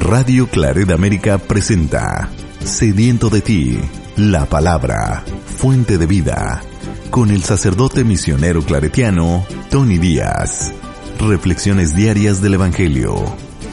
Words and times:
Radio 0.00 0.48
Claret 0.48 0.90
América 0.90 1.38
presenta 1.38 2.30
Sediento 2.60 3.28
de 3.28 3.42
ti, 3.42 3.78
la 4.16 4.46
palabra, 4.46 5.22
fuente 5.44 5.98
de 5.98 6.06
vida, 6.06 6.62
con 7.10 7.30
el 7.30 7.42
sacerdote 7.42 8.02
misionero 8.02 8.62
claretiano 8.62 9.44
Tony 9.70 9.98
Díaz. 9.98 10.74
Reflexiones 11.20 11.94
diarias 11.94 12.42
del 12.42 12.54
Evangelio. 12.54 13.14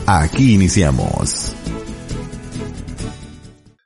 Aquí 0.06 0.54
iniciamos. 0.54 1.56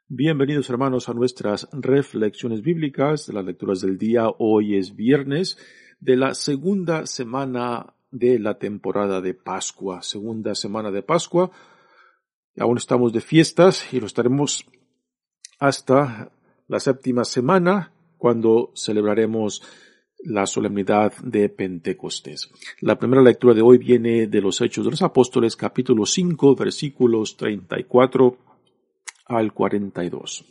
Bienvenidos 0.09 0.69
hermanos 0.69 1.09
a 1.09 1.13
nuestras 1.13 1.69
reflexiones 1.71 2.63
bíblicas 2.63 3.27
de 3.27 3.33
las 3.33 3.45
lecturas 3.45 3.81
del 3.81 3.97
día. 3.97 4.25
Hoy 4.39 4.77
es 4.77 4.95
viernes 4.95 5.57
de 5.99 6.17
la 6.17 6.33
segunda 6.33 7.05
semana 7.05 7.93
de 8.09 8.39
la 8.39 8.57
temporada 8.57 9.21
de 9.21 9.35
Pascua, 9.35 10.01
segunda 10.01 10.55
semana 10.55 10.91
de 10.91 11.03
Pascua. 11.03 11.51
Aún 12.57 12.77
estamos 12.77 13.13
de 13.13 13.21
fiestas 13.21 13.93
y 13.93 13.99
lo 13.99 14.07
estaremos 14.07 14.65
hasta 15.59 16.31
la 16.67 16.79
séptima 16.79 17.23
semana 17.23 17.93
cuando 18.17 18.71
celebraremos 18.75 19.63
la 20.23 20.45
solemnidad 20.45 21.13
de 21.23 21.49
Pentecostés. 21.49 22.49
La 22.81 22.99
primera 22.99 23.21
lectura 23.21 23.53
de 23.53 23.61
hoy 23.61 23.77
viene 23.77 24.27
de 24.27 24.41
los 24.41 24.61
Hechos 24.61 24.85
de 24.85 24.91
los 24.91 25.01
Apóstoles, 25.01 25.55
capítulo 25.55 26.05
5, 26.05 26.55
versículos 26.55 27.37
34 27.37 28.37
al 29.25 29.53
42. 29.53 30.45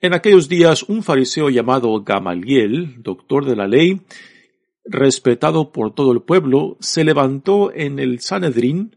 En 0.00 0.14
aquellos 0.14 0.48
días 0.48 0.82
un 0.84 1.02
fariseo 1.02 1.48
llamado 1.48 2.02
Gamaliel, 2.04 3.02
doctor 3.02 3.46
de 3.46 3.56
la 3.56 3.66
ley, 3.66 4.02
respetado 4.84 5.72
por 5.72 5.94
todo 5.94 6.12
el 6.12 6.22
pueblo, 6.22 6.76
se 6.80 7.02
levantó 7.02 7.72
en 7.72 7.98
el 7.98 8.20
Sanedrín, 8.20 8.94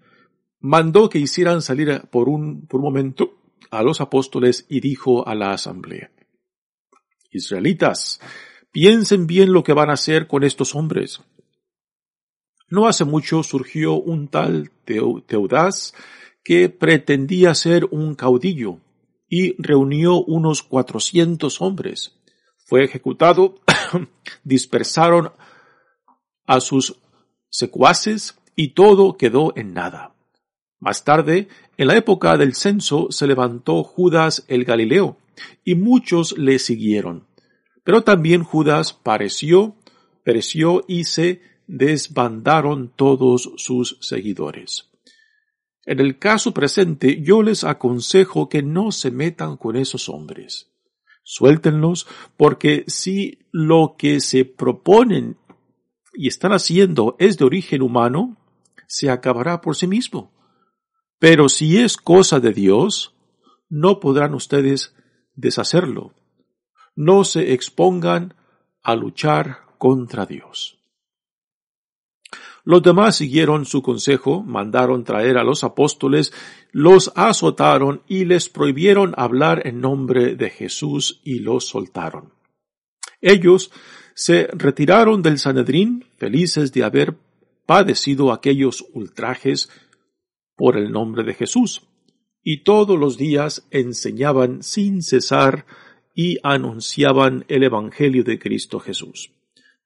mandó 0.59 1.09
que 1.09 1.19
hicieran 1.19 1.61
salir 1.61 2.01
por 2.11 2.29
un, 2.29 2.67
por 2.67 2.79
un 2.79 2.85
momento 2.85 3.37
a 3.71 3.83
los 3.83 4.01
apóstoles 4.01 4.65
y 4.69 4.79
dijo 4.79 5.27
a 5.27 5.35
la 5.35 5.51
asamblea, 5.51 6.11
Israelitas, 7.31 8.19
piensen 8.71 9.27
bien 9.27 9.53
lo 9.53 9.63
que 9.63 9.73
van 9.73 9.89
a 9.89 9.93
hacer 9.93 10.27
con 10.27 10.43
estos 10.43 10.75
hombres. 10.75 11.21
No 12.69 12.87
hace 12.87 13.05
mucho 13.05 13.43
surgió 13.43 13.95
un 13.95 14.27
tal 14.27 14.71
Teudaz 14.85 15.93
que 16.43 16.69
pretendía 16.69 17.53
ser 17.55 17.85
un 17.85 18.15
caudillo 18.15 18.79
y 19.27 19.61
reunió 19.61 20.21
unos 20.21 20.63
cuatrocientos 20.63 21.61
hombres. 21.61 22.15
Fue 22.65 22.83
ejecutado, 22.83 23.55
dispersaron 24.43 25.31
a 26.45 26.59
sus 26.59 26.95
secuaces 27.49 28.39
y 28.55 28.73
todo 28.73 29.17
quedó 29.17 29.53
en 29.55 29.73
nada. 29.73 30.15
Más 30.79 31.03
tarde, 31.03 31.47
en 31.77 31.87
la 31.87 31.97
época 31.97 32.37
del 32.37 32.55
censo, 32.55 33.07
se 33.11 33.27
levantó 33.27 33.83
Judas 33.83 34.45
el 34.47 34.63
Galileo, 34.63 35.17
y 35.63 35.75
muchos 35.75 36.37
le 36.37 36.59
siguieron. 36.59 37.27
Pero 37.83 38.03
también 38.03 38.43
Judas 38.43 38.93
pareció, 38.93 39.75
pereció 40.23 40.83
y 40.87 41.05
se 41.05 41.41
desbandaron 41.67 42.91
todos 42.95 43.51
sus 43.57 43.97
seguidores. 44.01 44.89
En 45.85 45.99
el 45.99 46.17
caso 46.17 46.53
presente, 46.53 47.21
yo 47.21 47.41
les 47.41 47.63
aconsejo 47.63 48.47
que 48.47 48.61
no 48.61 48.91
se 48.91 49.11
metan 49.11 49.57
con 49.57 49.75
esos 49.75 50.07
hombres. 50.07 50.71
Suéltenlos, 51.23 52.07
porque 52.37 52.83
si 52.87 53.39
lo 53.51 53.95
que 53.97 54.19
se 54.19 54.45
proponen 54.45 55.37
y 56.13 56.27
están 56.27 56.53
haciendo 56.53 57.15
es 57.19 57.37
de 57.37 57.45
origen 57.45 57.81
humano, 57.81 58.37
se 58.87 59.09
acabará 59.09 59.61
por 59.61 59.75
sí 59.75 59.87
mismo. 59.87 60.31
Pero 61.19 61.49
si 61.49 61.77
es 61.77 61.97
cosa 61.97 62.39
de 62.39 62.53
Dios, 62.53 63.13
no 63.69 63.99
podrán 63.99 64.33
ustedes 64.33 64.95
deshacerlo. 65.35 66.13
No 66.95 67.23
se 67.23 67.53
expongan 67.53 68.35
a 68.81 68.95
luchar 68.95 69.59
contra 69.77 70.25
Dios. 70.25 70.79
Los 72.63 72.83
demás 72.83 73.15
siguieron 73.15 73.65
su 73.65 73.81
consejo, 73.81 74.43
mandaron 74.43 75.03
traer 75.03 75.37
a 75.37 75.43
los 75.43 75.63
apóstoles, 75.63 76.33
los 76.71 77.11
azotaron 77.15 78.03
y 78.07 78.25
les 78.25 78.49
prohibieron 78.49 79.13
hablar 79.17 79.65
en 79.65 79.81
nombre 79.81 80.35
de 80.35 80.49
Jesús 80.49 81.21
y 81.23 81.39
los 81.39 81.65
soltaron. 81.65 82.33
Ellos 83.21 83.71
se 84.13 84.47
retiraron 84.53 85.21
del 85.21 85.39
Sanedrín 85.39 86.05
felices 86.17 86.71
de 86.71 86.83
haber 86.83 87.17
padecido 87.65 88.31
aquellos 88.31 88.85
ultrajes 88.93 89.69
por 90.59 90.75
el 90.75 90.91
nombre 90.91 91.23
de 91.23 91.33
Jesús, 91.33 91.83
y 92.43 92.65
todos 92.65 92.99
los 92.99 93.17
días 93.17 93.65
enseñaban 93.71 94.61
sin 94.61 95.01
cesar 95.01 95.65
y 96.13 96.37
anunciaban 96.43 97.45
el 97.47 97.63
Evangelio 97.63 98.25
de 98.25 98.37
Cristo 98.37 98.81
Jesús, 98.81 99.31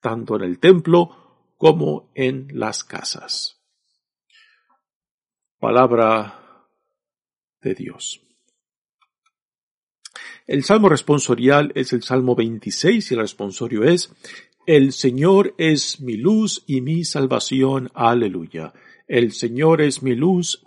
tanto 0.02 0.36
en 0.36 0.42
el 0.42 0.58
templo 0.58 1.54
como 1.58 2.10
en 2.16 2.48
las 2.54 2.84
casas. 2.84 3.62
Palabra 5.60 6.66
de 7.62 7.76
Dios. 7.76 8.22
El 10.48 10.64
salmo 10.64 10.90
responsorial 10.90 11.72
es 11.76 11.94
el 11.94 12.02
salmo 12.02 12.36
26 12.36 13.12
y 13.12 13.14
el 13.14 13.20
responsorio 13.20 13.84
es 13.84 14.12
El 14.66 14.92
Señor 14.92 15.54
es 15.60 16.02
mi 16.02 16.18
luz 16.18 16.64
y 16.66 16.82
mi 16.82 17.06
salvación. 17.06 17.92
Aleluya. 17.94 18.74
El 19.14 19.32
Señor 19.32 19.80
es 19.84 20.02
mi 20.02 20.16
luz 20.16 20.64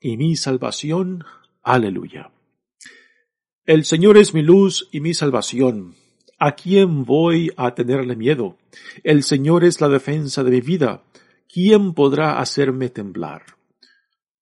y 0.00 0.16
mi 0.16 0.34
salvación. 0.34 1.24
Aleluya. 1.62 2.30
El 3.66 3.84
Señor 3.84 4.16
es 4.16 4.32
mi 4.32 4.40
luz 4.40 4.88
y 4.92 5.00
mi 5.00 5.12
salvación. 5.12 5.94
¿A 6.38 6.52
quién 6.52 7.04
voy 7.04 7.52
a 7.54 7.74
tenerle 7.74 8.16
miedo? 8.16 8.56
El 9.04 9.22
Señor 9.22 9.62
es 9.62 9.82
la 9.82 9.90
defensa 9.90 10.42
de 10.42 10.52
mi 10.52 10.62
vida. 10.62 11.02
¿Quién 11.52 11.92
podrá 11.92 12.38
hacerme 12.38 12.88
temblar? 12.88 13.42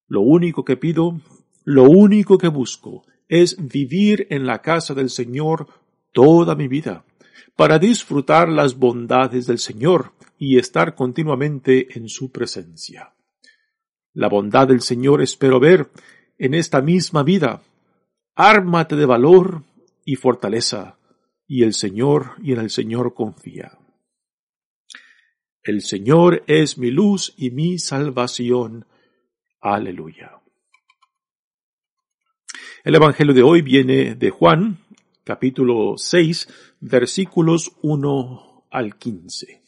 Lo 0.06 0.20
único 0.20 0.64
que 0.64 0.76
pido, 0.76 1.20
lo 1.64 1.90
único 1.90 2.38
que 2.38 2.46
busco, 2.46 3.04
es 3.28 3.56
vivir 3.58 4.28
en 4.30 4.46
la 4.46 4.62
casa 4.62 4.94
del 4.94 5.10
Señor 5.10 5.66
toda 6.12 6.54
mi 6.54 6.68
vida, 6.68 7.04
para 7.56 7.80
disfrutar 7.80 8.48
las 8.48 8.76
bondades 8.76 9.48
del 9.48 9.58
Señor 9.58 10.12
y 10.38 10.56
estar 10.56 10.94
continuamente 10.94 11.98
en 11.98 12.08
su 12.08 12.30
presencia. 12.30 13.12
La 14.12 14.28
bondad 14.28 14.68
del 14.68 14.80
Señor 14.80 15.22
espero 15.22 15.60
ver 15.60 15.90
en 16.38 16.54
esta 16.54 16.80
misma 16.80 17.22
vida. 17.22 17.62
Ármate 18.34 18.96
de 18.96 19.06
valor 19.06 19.62
y 20.04 20.16
fortaleza, 20.16 20.96
y 21.46 21.62
el 21.62 21.74
Señor 21.74 22.32
y 22.42 22.52
en 22.52 22.60
el 22.60 22.70
Señor 22.70 23.14
confía. 23.14 23.78
El 25.62 25.82
Señor 25.82 26.42
es 26.46 26.78
mi 26.78 26.90
luz 26.90 27.34
y 27.36 27.50
mi 27.50 27.78
salvación. 27.78 28.86
Aleluya. 29.60 30.40
El 32.82 32.94
Evangelio 32.94 33.34
de 33.34 33.42
hoy 33.42 33.60
viene 33.60 34.14
de 34.14 34.30
Juan, 34.30 34.78
capítulo 35.22 35.98
6, 35.98 36.48
versículos 36.80 37.72
1 37.82 38.64
al 38.70 38.96
15. 38.96 39.59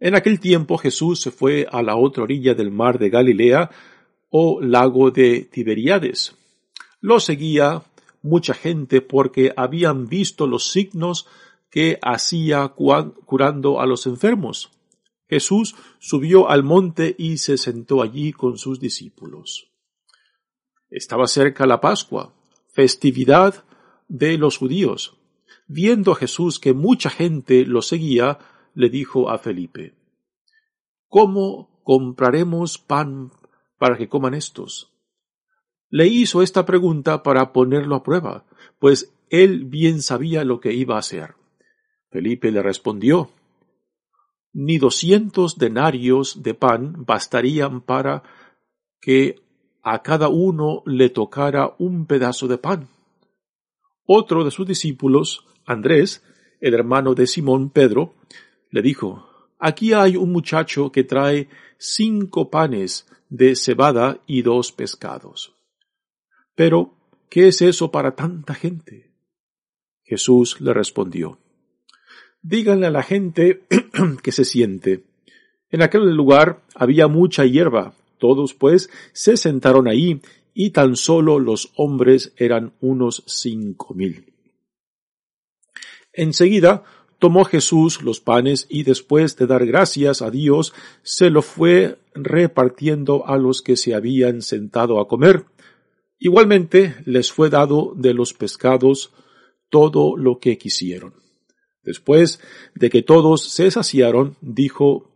En 0.00 0.14
aquel 0.14 0.38
tiempo 0.38 0.78
Jesús 0.78 1.20
se 1.20 1.30
fue 1.30 1.66
a 1.70 1.82
la 1.82 1.96
otra 1.96 2.22
orilla 2.22 2.54
del 2.54 2.70
mar 2.70 2.98
de 2.98 3.10
Galilea 3.10 3.70
o 4.30 4.60
lago 4.60 5.10
de 5.10 5.48
Tiberíades. 5.50 6.36
Lo 7.00 7.18
seguía 7.18 7.82
mucha 8.22 8.54
gente 8.54 9.00
porque 9.00 9.52
habían 9.56 10.08
visto 10.08 10.46
los 10.46 10.70
signos 10.70 11.26
que 11.70 11.98
hacía 12.02 12.68
curando 12.68 13.80
a 13.80 13.86
los 13.86 14.06
enfermos. 14.06 14.70
Jesús 15.28 15.74
subió 15.98 16.48
al 16.48 16.62
monte 16.62 17.14
y 17.18 17.38
se 17.38 17.58
sentó 17.58 18.02
allí 18.02 18.32
con 18.32 18.56
sus 18.56 18.80
discípulos. 18.80 19.70
Estaba 20.90 21.26
cerca 21.26 21.66
la 21.66 21.80
Pascua, 21.80 22.32
festividad 22.68 23.64
de 24.08 24.38
los 24.38 24.56
judíos. 24.56 25.16
Viendo 25.66 26.12
a 26.12 26.16
Jesús 26.16 26.58
que 26.58 26.72
mucha 26.72 27.10
gente 27.10 27.66
lo 27.66 27.82
seguía, 27.82 28.38
le 28.74 28.88
dijo 28.88 29.30
a 29.30 29.38
Felipe, 29.38 29.94
¿Cómo 31.08 31.80
compraremos 31.84 32.78
pan 32.78 33.32
para 33.78 33.96
que 33.96 34.08
coman 34.08 34.34
estos? 34.34 34.92
Le 35.90 36.06
hizo 36.06 36.42
esta 36.42 36.66
pregunta 36.66 37.22
para 37.22 37.52
ponerlo 37.52 37.96
a 37.96 38.02
prueba, 38.02 38.44
pues 38.78 39.14
él 39.30 39.64
bien 39.64 40.02
sabía 40.02 40.44
lo 40.44 40.60
que 40.60 40.74
iba 40.74 40.96
a 40.96 41.00
hacer. 41.00 41.34
Felipe 42.10 42.50
le 42.50 42.62
respondió, 42.62 43.30
Ni 44.52 44.78
doscientos 44.78 45.58
denarios 45.58 46.42
de 46.42 46.54
pan 46.54 47.04
bastarían 47.06 47.80
para 47.80 48.22
que 49.00 49.40
a 49.82 50.02
cada 50.02 50.28
uno 50.28 50.82
le 50.84 51.08
tocara 51.08 51.74
un 51.78 52.06
pedazo 52.06 52.48
de 52.48 52.58
pan. 52.58 52.88
Otro 54.04 54.44
de 54.44 54.50
sus 54.50 54.66
discípulos, 54.66 55.46
Andrés, 55.64 56.22
el 56.60 56.74
hermano 56.74 57.14
de 57.14 57.26
Simón 57.26 57.70
Pedro, 57.70 58.14
le 58.70 58.82
dijo, 58.82 59.28
Aquí 59.58 59.92
hay 59.92 60.16
un 60.16 60.30
muchacho 60.30 60.92
que 60.92 61.02
trae 61.02 61.48
cinco 61.78 62.48
panes 62.48 63.06
de 63.28 63.56
cebada 63.56 64.20
y 64.26 64.42
dos 64.42 64.72
pescados. 64.72 65.54
Pero, 66.54 66.94
¿qué 67.28 67.48
es 67.48 67.60
eso 67.62 67.90
para 67.90 68.14
tanta 68.14 68.54
gente? 68.54 69.10
Jesús 70.04 70.60
le 70.60 70.72
respondió, 70.72 71.38
Díganle 72.40 72.86
a 72.86 72.90
la 72.90 73.02
gente 73.02 73.66
que 74.22 74.32
se 74.32 74.44
siente. 74.44 75.04
En 75.70 75.82
aquel 75.82 76.14
lugar 76.14 76.62
había 76.74 77.08
mucha 77.08 77.44
hierba. 77.44 77.94
Todos, 78.18 78.54
pues, 78.54 78.90
se 79.12 79.36
sentaron 79.36 79.86
ahí, 79.86 80.20
y 80.54 80.70
tan 80.70 80.96
solo 80.96 81.38
los 81.38 81.72
hombres 81.76 82.32
eran 82.36 82.72
unos 82.80 83.22
cinco 83.26 83.94
mil. 83.94 84.32
Enseguida 86.12 86.82
tomó 87.18 87.44
Jesús 87.44 88.02
los 88.02 88.20
panes 88.20 88.66
y 88.68 88.84
después 88.84 89.36
de 89.36 89.46
dar 89.46 89.66
gracias 89.66 90.22
a 90.22 90.30
Dios, 90.30 90.72
se 91.02 91.30
lo 91.30 91.42
fue 91.42 91.98
repartiendo 92.14 93.26
a 93.26 93.36
los 93.36 93.62
que 93.62 93.76
se 93.76 93.94
habían 93.94 94.42
sentado 94.42 95.00
a 95.00 95.08
comer. 95.08 95.44
Igualmente 96.18 96.96
les 97.04 97.32
fue 97.32 97.50
dado 97.50 97.92
de 97.96 98.14
los 98.14 98.34
pescados 98.34 99.12
todo 99.68 100.16
lo 100.16 100.38
que 100.38 100.58
quisieron. 100.58 101.14
Después 101.82 102.40
de 102.74 102.90
que 102.90 103.02
todos 103.02 103.48
se 103.50 103.70
saciaron, 103.70 104.36
dijo 104.40 105.10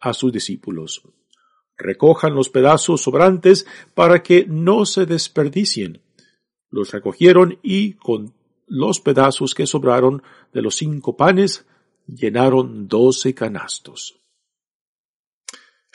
a 0.00 0.14
sus 0.14 0.32
discípulos, 0.32 1.02
recojan 1.76 2.34
los 2.34 2.48
pedazos 2.48 3.02
sobrantes 3.02 3.66
para 3.94 4.22
que 4.22 4.46
no 4.46 4.84
se 4.84 5.06
desperdicien. 5.06 6.02
Los 6.70 6.90
recogieron 6.92 7.58
y 7.62 7.94
con 7.94 8.34
los 8.72 9.00
pedazos 9.00 9.54
que 9.54 9.66
sobraron 9.66 10.22
de 10.54 10.62
los 10.62 10.76
cinco 10.76 11.14
panes 11.14 11.66
llenaron 12.06 12.88
doce 12.88 13.34
canastos. 13.34 14.18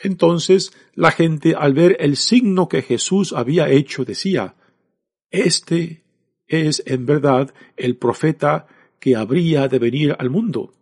Entonces 0.04 0.72
la 0.94 1.10
gente 1.10 1.56
al 1.56 1.74
ver 1.74 1.98
el 2.00 2.18
signo 2.18 2.68
que 2.68 2.84
Jesús 2.84 3.34
había 3.34 3.68
hecho 3.68 4.06
decía, 4.06 4.56
Este 5.32 6.04
es 6.46 6.84
en 6.86 7.08
verdad 7.08 7.52
el 7.78 7.98
profeta 7.98 8.68
que 9.00 9.16
habría 9.16 9.68
de 9.68 9.80
venir 9.80 10.16
al 10.20 10.30
mundo. 10.30 10.76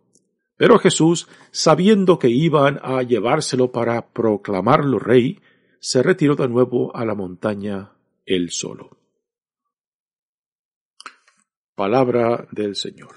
Pero 0.58 0.78
Jesús, 0.78 1.28
sabiendo 1.50 2.18
que 2.18 2.28
iban 2.28 2.78
a 2.82 3.02
llevárselo 3.04 3.72
para 3.72 4.06
proclamarlo 4.12 4.98
rey, 4.98 5.40
se 5.80 6.02
retiró 6.02 6.36
de 6.36 6.46
nuevo 6.46 6.94
a 6.94 7.06
la 7.06 7.14
montaña 7.14 7.92
él 8.26 8.50
solo. 8.50 8.95
Palabra 11.76 12.48
del 12.52 12.74
Señor. 12.74 13.10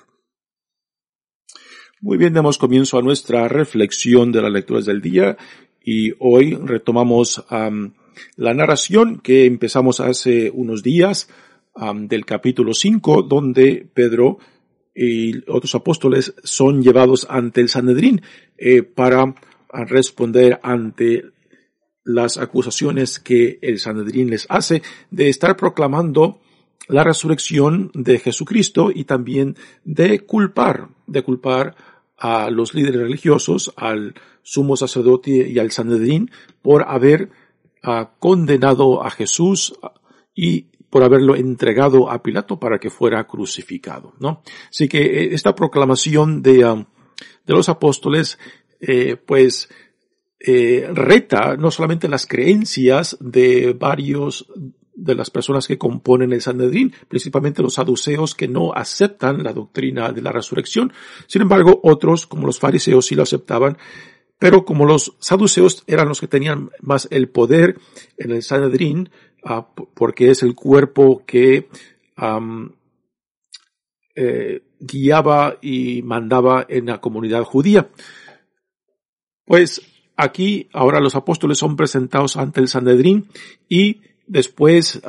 Muy 2.01 2.17
bien, 2.17 2.33
damos 2.33 2.57
comienzo 2.57 2.99
a 2.99 3.01
nuestra 3.01 3.47
reflexión 3.47 4.33
de 4.33 4.41
las 4.41 4.51
lecturas 4.51 4.85
del 4.85 5.01
día 5.01 5.37
y 5.81 6.11
hoy 6.19 6.55
retomamos 6.55 7.45
la 8.35 8.53
narración 8.53 9.21
que 9.21 9.45
empezamos 9.45 10.01
hace 10.01 10.51
unos 10.53 10.83
días 10.83 11.29
del 11.95 12.25
capítulo 12.25 12.73
5, 12.73 13.21
donde 13.23 13.87
Pedro 13.93 14.39
y 14.93 15.37
otros 15.49 15.73
apóstoles 15.75 16.33
son 16.43 16.83
llevados 16.83 17.27
ante 17.29 17.61
el 17.61 17.69
Sanedrín 17.69 18.21
eh, 18.57 18.83
para 18.83 19.35
responder 19.71 20.59
ante 20.63 21.23
las 22.03 22.37
acusaciones 22.37 23.19
que 23.19 23.57
el 23.61 23.79
Sanedrín 23.79 24.29
les 24.29 24.45
hace 24.49 24.81
de 25.11 25.29
estar 25.29 25.55
proclamando 25.55 26.41
la 26.87 27.03
resurrección 27.03 27.91
de 27.93 28.19
Jesucristo 28.19 28.89
y 28.93 29.03
también 29.03 29.55
de 29.83 30.21
culpar, 30.21 30.89
de 31.05 31.23
culpar 31.23 31.75
a 32.17 32.49
los 32.49 32.73
líderes 32.73 33.01
religiosos, 33.01 33.73
al 33.77 34.15
sumo 34.41 34.75
sacerdote 34.75 35.49
y 35.49 35.59
al 35.59 35.71
Sanedrín 35.71 36.31
por 36.61 36.85
haber 36.87 37.29
ah, 37.83 38.11
condenado 38.19 39.03
a 39.03 39.11
Jesús 39.11 39.73
y 40.33 40.67
por 40.89 41.03
haberlo 41.03 41.35
entregado 41.35 42.09
a 42.09 42.21
Pilato 42.23 42.59
para 42.59 42.79
que 42.79 42.89
fuera 42.89 43.25
crucificado, 43.27 44.13
¿no? 44.19 44.41
Así 44.69 44.87
que 44.87 45.01
eh, 45.01 45.33
esta 45.33 45.53
proclamación 45.53 46.41
de, 46.41 46.65
um, 46.65 46.85
de 47.45 47.53
los 47.53 47.69
apóstoles, 47.69 48.39
eh, 48.79 49.15
pues, 49.15 49.69
eh, 50.39 50.89
reta 50.93 51.57
no 51.57 51.69
solamente 51.69 52.07
las 52.07 52.25
creencias 52.25 53.17
de 53.19 53.73
varios 53.73 54.47
de 55.03 55.15
las 55.15 55.29
personas 55.29 55.67
que 55.67 55.77
componen 55.77 56.33
el 56.33 56.41
Sanedrín, 56.41 56.93
principalmente 57.07 57.61
los 57.61 57.75
saduceos 57.75 58.35
que 58.35 58.47
no 58.47 58.73
aceptan 58.73 59.43
la 59.43 59.53
doctrina 59.53 60.11
de 60.11 60.21
la 60.21 60.31
resurrección. 60.31 60.93
Sin 61.27 61.41
embargo, 61.41 61.79
otros, 61.83 62.27
como 62.27 62.47
los 62.47 62.59
fariseos, 62.59 63.05
sí 63.05 63.15
lo 63.15 63.23
aceptaban, 63.23 63.77
pero 64.37 64.63
como 64.63 64.85
los 64.85 65.15
saduceos 65.19 65.83
eran 65.87 66.07
los 66.07 66.21
que 66.21 66.27
tenían 66.27 66.69
más 66.81 67.07
el 67.11 67.27
poder 67.29 67.77
en 68.17 68.31
el 68.31 68.41
Sanedrín, 68.41 69.09
Ah, 69.43 69.67
porque 69.93 70.31
es 70.31 70.43
el 70.43 70.53
cuerpo 70.53 71.23
que 71.25 71.69
eh, 74.15 74.63
guiaba 74.79 75.57
y 75.61 76.01
mandaba 76.01 76.65
en 76.67 76.87
la 76.87 76.99
comunidad 76.99 77.43
judía. 77.43 77.89
Pues 79.45 79.81
aquí 80.17 80.69
ahora 80.73 80.99
los 80.99 81.15
apóstoles 81.15 81.57
son 81.57 81.77
presentados 81.77 82.35
ante 82.35 82.59
el 82.59 82.67
Sanedrín 82.67 83.29
y 83.69 84.01
después 84.29 85.01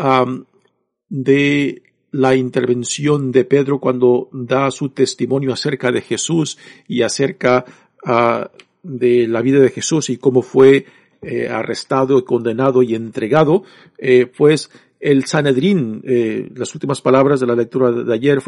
de 1.08 1.82
la 2.12 2.34
intervención 2.34 3.30
de 3.30 3.44
Pedro 3.44 3.78
cuando 3.78 4.28
da 4.32 4.70
su 4.70 4.90
testimonio 4.90 5.52
acerca 5.52 5.92
de 5.92 6.00
Jesús 6.00 6.58
y 6.88 7.02
acerca 7.02 7.64
ah, 8.04 8.50
de 8.82 9.28
la 9.28 9.42
vida 9.42 9.60
de 9.60 9.70
Jesús 9.70 10.10
y 10.10 10.16
cómo 10.16 10.42
fue 10.42 10.86
eh, 11.22 11.48
arrestado, 11.48 12.24
condenado 12.24 12.82
y 12.82 12.94
entregado, 12.94 13.64
eh, 13.98 14.26
pues 14.26 14.70
el 14.98 15.24
Sanedrín, 15.26 16.02
eh, 16.04 16.50
las 16.54 16.74
últimas 16.74 17.00
palabras 17.00 17.40
de 17.40 17.46
la 17.46 17.54
lectura 17.54 17.90
de 17.90 18.14
ayer 18.14 18.42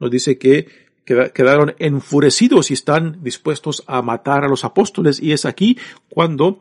nos 0.00 0.10
dice 0.10 0.38
que 0.38 0.66
quedaron 1.04 1.74
enfurecidos 1.78 2.70
y 2.70 2.74
están 2.74 3.22
dispuestos 3.22 3.84
a 3.86 4.00
matar 4.00 4.44
a 4.44 4.48
los 4.48 4.64
apóstoles. 4.64 5.20
Y 5.20 5.32
es 5.32 5.44
aquí 5.44 5.76
cuando 6.08 6.60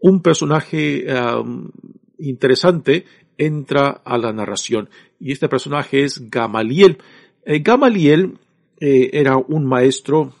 un 0.00 0.22
personaje 0.22 1.04
interesante 2.28 3.04
entra 3.38 4.02
a 4.04 4.18
la 4.18 4.32
narración 4.32 4.88
y 5.18 5.32
este 5.32 5.48
personaje 5.48 6.04
es 6.04 6.30
Gamaliel. 6.30 6.98
Gamaliel 7.44 8.38
era 8.78 9.36
un 9.36 9.66
maestro 9.66 10.32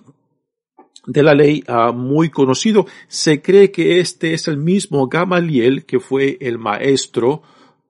de 1.06 1.22
la 1.22 1.34
ley 1.34 1.62
ah, 1.66 1.92
muy 1.92 2.30
conocido. 2.30 2.86
Se 3.08 3.42
cree 3.42 3.70
que 3.70 4.00
este 4.00 4.34
es 4.34 4.48
el 4.48 4.56
mismo 4.56 5.08
Gamaliel 5.08 5.84
que 5.84 6.00
fue 6.00 6.38
el 6.40 6.58
maestro 6.58 7.42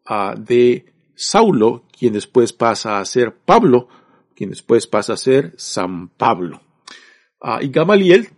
ah, 0.07 0.35
de 0.37 0.87
Saulo, 1.15 1.85
quien 1.97 2.15
después 2.15 2.53
pasa 2.53 2.99
a 2.99 3.05
ser 3.05 3.35
Pablo, 3.45 3.89
quien 4.35 4.51
después 4.51 4.87
pasa 4.87 5.15
a 5.15 5.19
ser 5.19 5.53
San 5.57 6.09
Pablo. 6.09 6.63
Ah, 7.41 7.59
y 7.61 7.69
Gamaliel 7.69 8.29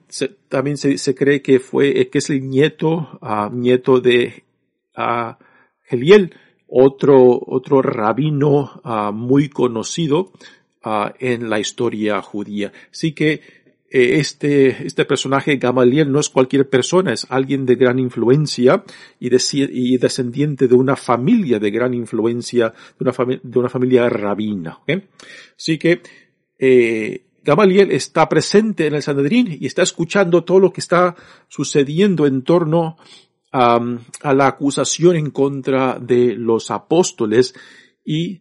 también 0.48 0.76
se, 0.76 1.14
cree 1.14 1.42
que 1.42 1.60
fue, 1.60 2.08
que 2.08 2.18
es 2.18 2.30
el 2.30 2.48
nieto, 2.48 3.20
nieto 3.52 4.00
de 4.00 4.44
Geliel, 5.82 6.34
otro, 6.66 7.40
otro 7.46 7.82
rabino 7.82 8.80
muy 9.12 9.48
conocido 9.48 10.32
en 11.18 11.50
la 11.50 11.60
historia 11.60 12.20
judía. 12.22 12.72
Así 12.90 13.12
que 13.12 13.40
eh, 13.94 14.18
este, 14.18 14.84
este 14.84 15.04
personaje 15.04 15.56
Gamaliel 15.56 16.10
no 16.10 16.18
es 16.18 16.28
cualquier 16.28 16.68
persona, 16.68 17.12
es 17.12 17.28
alguien 17.30 17.64
de 17.64 17.76
gran 17.76 18.00
influencia 18.00 18.82
y, 19.20 19.28
y 19.28 19.98
descendiente 19.98 20.66
de 20.66 20.74
una 20.74 20.96
familia 20.96 21.60
de 21.60 21.70
gran 21.70 21.94
influencia, 21.94 22.74
de 22.98 23.58
una, 23.60 23.68
familia 23.68 24.08
rabina. 24.08 24.80
Así 25.56 25.78
que 25.78 26.00
eh, 26.58 27.22
Gamaliel 27.44 27.92
está 27.92 28.28
presente 28.28 28.88
en 28.88 28.96
el 28.96 29.02
Sanedrín 29.02 29.56
y 29.60 29.66
está 29.66 29.82
escuchando 29.82 30.42
todo 30.42 30.58
lo 30.58 30.72
que 30.72 30.80
está 30.80 31.14
sucediendo 31.46 32.26
en 32.26 32.42
torno 32.42 32.96
a, 33.54 33.78
la 34.34 34.48
acusación 34.48 35.14
en 35.14 35.30
contra 35.30 36.00
de 36.00 36.34
los 36.34 36.72
apóstoles 36.72 37.54
y 38.04 38.40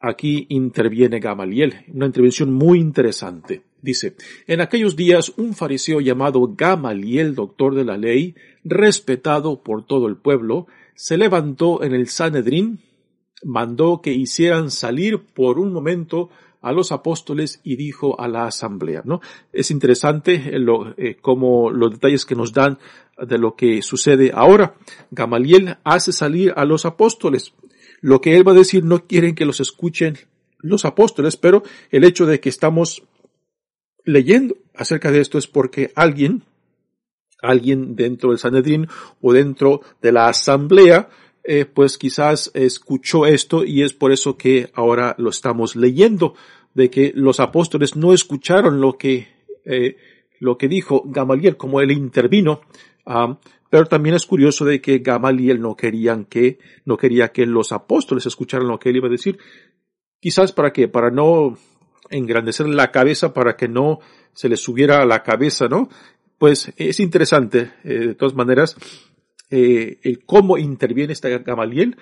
aquí 0.00 0.46
interviene 0.48 1.20
Gamaliel, 1.20 1.84
una 1.92 2.06
intervención 2.06 2.54
muy 2.54 2.80
interesante. 2.80 3.62
Dice, 3.82 4.16
en 4.46 4.60
aquellos 4.60 4.96
días 4.96 5.34
un 5.36 5.54
fariseo 5.54 6.00
llamado 6.00 6.54
Gamaliel, 6.56 7.34
doctor 7.34 7.74
de 7.74 7.84
la 7.84 7.98
ley, 7.98 8.34
respetado 8.64 9.62
por 9.62 9.86
todo 9.86 10.08
el 10.08 10.16
pueblo, 10.16 10.66
se 10.94 11.18
levantó 11.18 11.84
en 11.84 11.92
el 11.94 12.08
Sanedrín, 12.08 12.80
mandó 13.44 14.00
que 14.00 14.14
hicieran 14.14 14.70
salir 14.70 15.26
por 15.34 15.58
un 15.60 15.72
momento 15.74 16.30
a 16.60 16.72
los 16.72 16.92
apóstoles 16.92 17.60
y 17.62 17.76
dijo 17.76 18.20
a 18.20 18.28
la 18.28 18.46
asamblea, 18.46 19.02
¿no? 19.04 19.20
Es 19.52 19.70
interesante 19.70 20.58
lo, 20.58 20.94
eh, 20.96 21.16
como 21.20 21.70
los 21.70 21.92
detalles 21.92 22.26
que 22.26 22.34
nos 22.34 22.52
dan 22.52 22.78
de 23.18 23.38
lo 23.38 23.54
que 23.54 23.82
sucede 23.82 24.32
ahora. 24.34 24.74
Gamaliel 25.10 25.76
hace 25.84 26.12
salir 26.12 26.52
a 26.56 26.64
los 26.64 26.84
apóstoles. 26.84 27.54
Lo 28.00 28.20
que 28.20 28.36
él 28.36 28.46
va 28.46 28.52
a 28.52 28.56
decir 28.56 28.84
no 28.84 29.06
quieren 29.06 29.34
que 29.34 29.44
los 29.44 29.60
escuchen 29.60 30.18
los 30.58 30.84
apóstoles, 30.84 31.36
pero 31.36 31.62
el 31.90 32.04
hecho 32.04 32.26
de 32.26 32.40
que 32.40 32.48
estamos 32.48 33.02
leyendo 34.04 34.56
acerca 34.74 35.10
de 35.10 35.20
esto 35.20 35.38
es 35.38 35.46
porque 35.46 35.92
alguien 35.94 36.44
alguien 37.42 37.94
dentro 37.96 38.30
del 38.30 38.38
Sanedrín 38.38 38.88
o 39.20 39.32
dentro 39.32 39.80
de 40.02 40.12
la 40.12 40.28
asamblea, 40.28 41.08
eh, 41.50 41.64
pues 41.64 41.96
quizás 41.96 42.50
escuchó 42.52 43.24
esto 43.24 43.64
y 43.64 43.82
es 43.82 43.94
por 43.94 44.12
eso 44.12 44.36
que 44.36 44.70
ahora 44.74 45.14
lo 45.16 45.30
estamos 45.30 45.76
leyendo, 45.76 46.34
de 46.74 46.90
que 46.90 47.10
los 47.14 47.40
apóstoles 47.40 47.96
no 47.96 48.12
escucharon 48.12 48.82
lo 48.82 48.98
que, 48.98 49.28
eh, 49.64 49.96
lo 50.40 50.58
que 50.58 50.68
dijo 50.68 51.04
Gamaliel, 51.06 51.56
como 51.56 51.80
él 51.80 51.90
intervino, 51.90 52.60
pero 53.70 53.86
también 53.86 54.14
es 54.14 54.26
curioso 54.26 54.66
de 54.66 54.82
que 54.82 54.98
Gamaliel 54.98 55.62
no 55.62 55.74
querían 55.74 56.26
que, 56.26 56.58
no 56.84 56.98
quería 56.98 57.28
que 57.28 57.46
los 57.46 57.72
apóstoles 57.72 58.26
escucharan 58.26 58.68
lo 58.68 58.78
que 58.78 58.90
él 58.90 58.96
iba 58.96 59.08
a 59.08 59.10
decir. 59.10 59.38
Quizás 60.20 60.52
para 60.52 60.70
qué, 60.70 60.86
para 60.86 61.10
no 61.10 61.56
engrandecer 62.10 62.68
la 62.68 62.90
cabeza, 62.90 63.32
para 63.32 63.56
que 63.56 63.68
no 63.68 64.00
se 64.34 64.50
les 64.50 64.60
subiera 64.60 65.00
a 65.00 65.06
la 65.06 65.22
cabeza, 65.22 65.66
¿no? 65.66 65.88
Pues 66.36 66.74
es 66.76 67.00
interesante, 67.00 67.72
eh, 67.84 68.08
de 68.08 68.14
todas 68.14 68.34
maneras, 68.34 68.76
eh, 69.50 69.98
el 70.02 70.24
cómo 70.24 70.58
interviene 70.58 71.12
esta 71.12 71.28
Gamaliel 71.28 71.96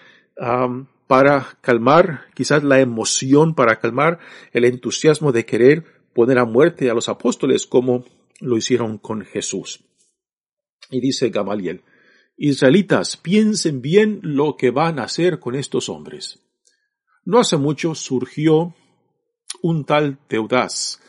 para 1.06 1.58
calmar 1.60 2.26
quizás 2.34 2.62
la 2.62 2.80
emoción, 2.80 3.54
para 3.54 3.78
calmar 3.78 4.18
el 4.52 4.64
entusiasmo 4.64 5.32
de 5.32 5.46
querer 5.46 5.84
poner 6.14 6.38
a 6.38 6.44
muerte 6.44 6.90
a 6.90 6.94
los 6.94 7.08
apóstoles 7.08 7.66
como 7.66 8.04
lo 8.40 8.56
hicieron 8.56 8.98
con 8.98 9.24
Jesús. 9.24 9.84
Y 10.90 11.00
dice 11.00 11.30
Gamaliel, 11.30 11.82
Israelitas, 12.36 13.16
piensen 13.16 13.80
bien 13.80 14.20
lo 14.22 14.56
que 14.56 14.70
van 14.70 14.98
a 14.98 15.04
hacer 15.04 15.38
con 15.40 15.54
estos 15.54 15.88
hombres. 15.88 16.40
No 17.24 17.38
hace 17.38 17.56
mucho 17.56 17.94
surgió 17.94 18.74
un 19.62 19.84
tal 19.84 20.18
Teudaz, 20.28 21.00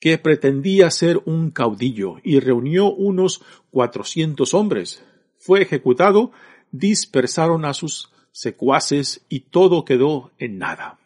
que 0.00 0.18
pretendía 0.18 0.90
ser 0.90 1.22
un 1.24 1.50
caudillo 1.50 2.16
y 2.22 2.40
reunió 2.40 2.92
unos 2.92 3.42
cuatrocientos 3.70 4.52
hombres. 4.52 5.02
Fue 5.44 5.60
ejecutado, 5.60 6.32
dispersaron 6.72 7.66
a 7.66 7.74
sus 7.74 8.10
secuaces 8.32 9.26
y 9.28 9.40
todo 9.40 9.84
quedó 9.84 10.32
en 10.38 10.56
nada. 10.56 10.98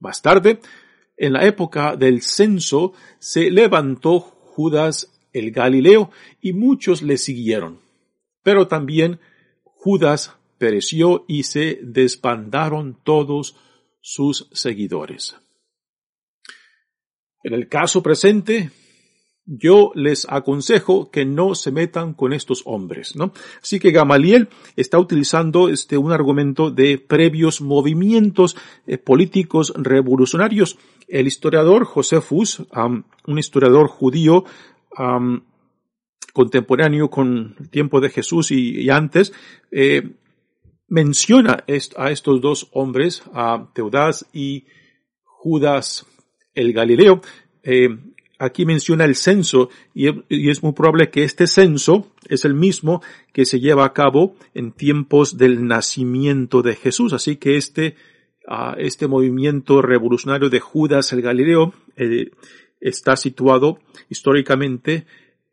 Más 0.00 0.22
tarde, 0.22 0.58
en 1.16 1.32
la 1.32 1.46
época 1.46 1.94
del 1.94 2.22
censo, 2.22 2.94
se 3.20 3.48
levantó 3.48 4.18
Judas 4.18 5.12
el 5.32 5.52
Galileo, 5.52 6.10
y 6.40 6.52
muchos 6.52 7.00
le 7.00 7.16
siguieron. 7.16 7.80
Pero 8.42 8.66
también 8.66 9.20
Judas 9.62 10.34
pereció 10.58 11.24
y 11.28 11.44
se 11.44 11.78
desbandaron 11.80 12.98
todos 13.04 13.56
sus 14.00 14.48
seguidores. 14.52 15.36
En 17.44 17.54
el 17.54 17.68
caso 17.68 18.02
presente, 18.02 18.72
yo 19.46 19.92
les 19.94 20.26
aconsejo 20.28 21.10
que 21.10 21.24
no 21.24 21.54
se 21.54 21.70
metan 21.70 22.14
con 22.14 22.32
estos 22.32 22.62
hombres, 22.66 23.14
¿no? 23.14 23.32
Así 23.62 23.78
que 23.78 23.92
Gamaliel 23.92 24.48
está 24.74 24.98
utilizando 24.98 25.68
este 25.68 25.96
un 25.96 26.12
argumento 26.12 26.70
de 26.70 26.98
previos 26.98 27.60
movimientos 27.60 28.56
eh, 28.86 28.98
políticos 28.98 29.72
revolucionarios. 29.76 30.78
El 31.06 31.28
historiador 31.28 31.84
Josefus, 31.84 32.64
un 33.26 33.38
historiador 33.38 33.86
judío, 33.86 34.44
contemporáneo 36.32 37.08
con 37.08 37.54
el 37.60 37.70
tiempo 37.70 38.00
de 38.00 38.10
Jesús 38.10 38.50
y, 38.50 38.90
antes, 38.90 39.32
eh, 39.70 40.10
menciona 40.88 41.64
a 41.96 42.10
estos 42.10 42.40
dos 42.40 42.68
hombres, 42.72 43.22
a 43.32 43.68
Teudás 43.72 44.26
y 44.32 44.66
Judas 45.22 46.06
el 46.54 46.72
Galileo. 46.72 47.20
Eh, 47.62 47.88
aquí 48.38 48.66
menciona 48.66 49.04
el 49.04 49.14
censo 49.14 49.70
y, 49.94 50.08
es 50.28 50.62
muy 50.62 50.72
probable 50.72 51.10
que 51.10 51.24
este 51.24 51.46
censo 51.46 52.12
es 52.28 52.44
el 52.44 52.54
mismo 52.54 53.02
que 53.32 53.44
se 53.44 53.60
lleva 53.60 53.84
a 53.84 53.92
cabo 53.92 54.36
en 54.54 54.72
tiempos 54.72 55.38
del 55.38 55.66
nacimiento 55.66 56.62
de 56.62 56.74
Jesús. 56.74 57.12
Así 57.12 57.36
que 57.36 57.56
este, 57.56 57.96
este 58.78 59.06
movimiento 59.06 59.82
revolucionario 59.82 60.50
de 60.50 60.60
Judas 60.60 61.12
el 61.12 61.22
Galileo 61.22 61.72
eh, 61.96 62.30
está 62.80 63.16
situado 63.16 63.78
históricamente 64.08 65.06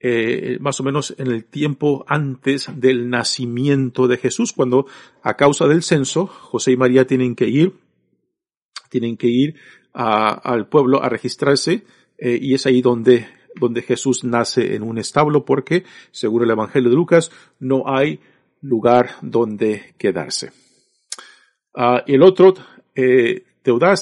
eh, 0.05 0.57
más 0.59 0.81
o 0.81 0.83
menos 0.83 1.15
en 1.17 1.27
el 1.27 1.45
tiempo 1.45 2.03
antes 2.09 2.69
del 2.75 3.09
nacimiento 3.09 4.09
de 4.09 4.17
Jesús, 4.17 4.51
cuando 4.51 4.85
a 5.21 5.37
causa 5.37 5.65
del 5.65 5.81
censo 5.81 6.27
José 6.27 6.73
y 6.73 6.77
María 6.77 7.07
tienen 7.07 7.35
que 7.35 7.47
ir, 7.47 7.71
tienen 8.89 9.15
que 9.15 9.27
ir 9.27 9.55
al 9.93 10.67
pueblo 10.67 11.01
a 11.01 11.07
registrarse 11.07 11.85
eh, 12.17 12.37
y 12.41 12.53
es 12.53 12.65
ahí 12.65 12.81
donde 12.81 13.27
donde 13.55 13.83
Jesús 13.83 14.23
nace 14.23 14.75
en 14.75 14.81
un 14.81 14.97
establo 14.97 15.45
porque, 15.45 15.83
según 16.11 16.43
el 16.43 16.49
Evangelio 16.49 16.89
de 16.89 16.95
Lucas, 16.95 17.31
no 17.59 17.83
hay 17.85 18.19
lugar 18.61 19.11
donde 19.21 19.93
quedarse. 19.97 20.51
Ah, 21.75 22.03
el 22.07 22.23
otro, 22.23 22.55
eh, 22.95 23.43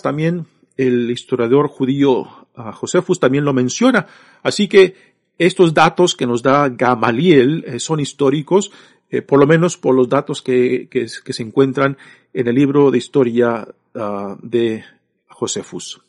también, 0.01 0.45
el 0.77 1.11
historiador 1.11 1.67
judío 1.67 2.47
Josefus 2.73 3.19
también 3.19 3.45
lo 3.45 3.53
menciona. 3.53 4.07
Así 4.43 4.67
que 4.67 4.95
estos 5.37 5.73
datos 5.73 6.15
que 6.15 6.27
nos 6.27 6.43
da 6.43 6.69
Gamaliel 6.69 7.63
eh, 7.65 7.79
son 7.79 7.99
históricos, 7.99 8.71
eh, 9.09 9.21
por 9.21 9.39
lo 9.39 9.47
menos 9.47 9.77
por 9.77 9.95
los 9.95 10.07
datos 10.09 10.41
que, 10.41 10.87
que, 10.89 11.07
se 11.07 11.43
encuentran 11.43 11.97
en 12.33 12.47
el 12.47 12.55
libro 12.55 12.91
de 12.91 12.97
historia 12.97 13.67
ah, 13.95 14.37
de 14.41 14.83
Josefus. 15.27 16.01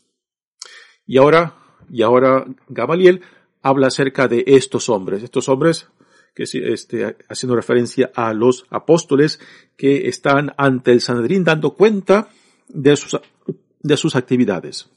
Y 1.07 1.19
ahora, 1.19 1.62
y 1.93 2.03
ahora 2.03 2.47
Gamaliel 2.69 3.21
habla 3.63 3.89
acerca 3.89 4.27
de 4.27 4.43
estos 4.47 4.89
hombres, 4.89 5.23
estos 5.23 5.49
hombres 5.49 5.87
que 6.35 6.45
este, 6.45 7.17
haciendo 7.29 7.55
referencia 7.55 8.11
a 8.15 8.33
los 8.33 8.65
apóstoles 8.71 9.39
que 9.77 10.09
están 10.09 10.55
ante 10.57 10.91
el 10.91 11.03
Sanedrín 11.03 11.45
dando 11.45 11.75
cuenta 11.75 12.31
de 12.69 12.97
sus, 12.97 13.21
de 13.81 13.97
sus 13.99 14.17
actividades. 14.17 14.89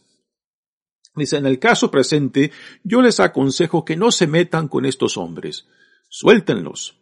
Dice, 1.15 1.37
en 1.37 1.45
el 1.45 1.59
caso 1.59 1.91
presente, 1.91 2.51
yo 2.83 3.01
les 3.01 3.19
aconsejo 3.19 3.83
que 3.83 3.97
no 3.97 4.11
se 4.11 4.27
metan 4.27 4.67
con 4.67 4.85
estos 4.85 5.17
hombres. 5.17 5.65
Suéltenlos. 6.09 6.97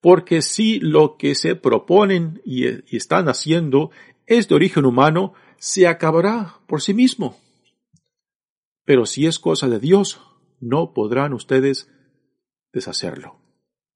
Porque 0.00 0.42
si 0.42 0.80
lo 0.80 1.16
que 1.16 1.34
se 1.34 1.56
proponen 1.56 2.42
y, 2.44 2.66
están 2.94 3.28
haciendo 3.28 3.90
es 4.26 4.48
de 4.48 4.54
origen 4.54 4.84
humano, 4.84 5.34
se 5.58 5.86
acabará 5.86 6.58
por 6.66 6.82
sí 6.82 6.92
mismo. 6.92 7.38
Pero 8.84 9.06
si 9.06 9.26
es 9.26 9.38
cosa 9.38 9.68
de 9.68 9.78
Dios, 9.78 10.20
no 10.60 10.92
podrán 10.92 11.32
ustedes 11.32 11.90
deshacerlo. 12.72 13.36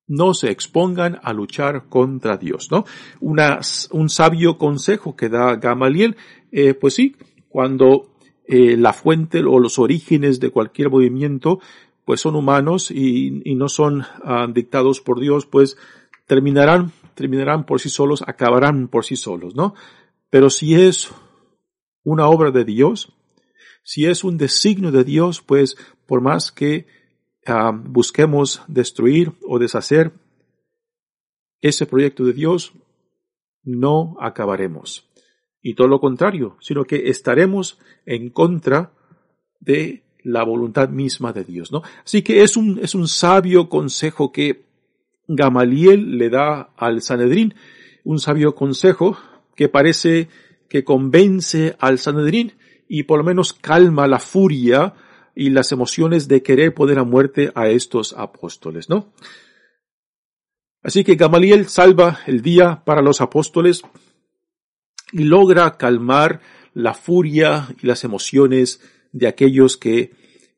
No 0.06 0.32
se 0.32 0.50
expongan 0.50 1.20
a 1.22 1.32
luchar 1.32 1.88
contra 1.88 2.38
Dios, 2.38 2.70
¿no? 2.70 2.84
un 3.20 4.08
sabio 4.08 4.56
consejo 4.56 5.16
que 5.16 5.28
da 5.28 5.56
Gamaliel, 5.56 6.16
eh, 6.50 6.72
pues 6.72 6.94
sí, 6.94 7.14
cuando 7.48 8.14
eh, 8.46 8.78
la 8.78 8.94
fuente 8.94 9.44
o 9.44 9.58
los 9.58 9.78
orígenes 9.78 10.40
de 10.40 10.50
cualquier 10.50 10.88
movimiento 10.88 11.60
pues 12.06 12.22
son 12.22 12.36
humanos 12.36 12.90
y, 12.90 13.42
no 13.54 13.68
son 13.68 14.02
ah, 14.24 14.46
dictados 14.50 15.02
por 15.02 15.20
Dios, 15.20 15.44
pues 15.44 15.76
terminarán, 16.26 16.92
terminarán 17.14 17.66
por 17.66 17.82
sí 17.82 17.90
solos, 17.90 18.24
acabarán 18.26 18.88
por 18.88 19.04
sí 19.04 19.14
solos, 19.14 19.54
¿no? 19.54 19.74
Pero 20.30 20.48
si 20.48 20.74
es 20.74 21.10
una 22.04 22.28
obra 22.28 22.50
de 22.50 22.64
Dios, 22.64 23.12
si 23.88 24.04
es 24.04 24.22
un 24.22 24.36
designio 24.36 24.92
de 24.92 25.02
Dios, 25.02 25.40
pues 25.40 25.78
por 26.04 26.20
más 26.20 26.52
que 26.52 26.86
ah, 27.46 27.72
busquemos 27.72 28.60
destruir 28.68 29.32
o 29.46 29.58
deshacer 29.58 30.12
ese 31.62 31.86
proyecto 31.86 32.22
de 32.24 32.34
Dios, 32.34 32.74
no 33.62 34.14
acabaremos. 34.20 35.08
Y 35.62 35.72
todo 35.72 35.88
lo 35.88 36.00
contrario, 36.00 36.58
sino 36.60 36.84
que 36.84 37.08
estaremos 37.08 37.78
en 38.04 38.28
contra 38.28 38.92
de 39.58 40.02
la 40.22 40.44
voluntad 40.44 40.90
misma 40.90 41.32
de 41.32 41.44
Dios, 41.44 41.72
¿no? 41.72 41.82
Así 42.04 42.20
que 42.20 42.42
es 42.42 42.58
un, 42.58 42.78
es 42.82 42.94
un 42.94 43.08
sabio 43.08 43.70
consejo 43.70 44.32
que 44.32 44.66
Gamaliel 45.28 46.18
le 46.18 46.28
da 46.28 46.74
al 46.76 47.00
Sanedrín, 47.00 47.54
un 48.04 48.18
sabio 48.18 48.54
consejo 48.54 49.16
que 49.56 49.70
parece 49.70 50.28
que 50.68 50.84
convence 50.84 51.74
al 51.78 51.98
Sanedrín 51.98 52.52
y 52.88 53.04
por 53.04 53.18
lo 53.18 53.24
menos 53.24 53.52
calma 53.52 54.08
la 54.08 54.18
furia 54.18 54.94
y 55.34 55.50
las 55.50 55.70
emociones 55.70 56.26
de 56.26 56.42
querer 56.42 56.74
poner 56.74 56.98
a 56.98 57.04
muerte 57.04 57.52
a 57.54 57.68
estos 57.68 58.14
apóstoles, 58.14 58.88
¿no? 58.88 59.12
Así 60.82 61.04
que 61.04 61.16
Gamaliel 61.16 61.68
salva 61.68 62.20
el 62.26 62.40
día 62.40 62.82
para 62.84 63.02
los 63.02 63.20
apóstoles 63.20 63.82
y 65.12 65.24
logra 65.24 65.76
calmar 65.76 66.40
la 66.74 66.94
furia 66.94 67.68
y 67.82 67.86
las 67.86 68.04
emociones 68.04 68.80
de 69.12 69.26
aquellos 69.26 69.76
que 69.76 70.12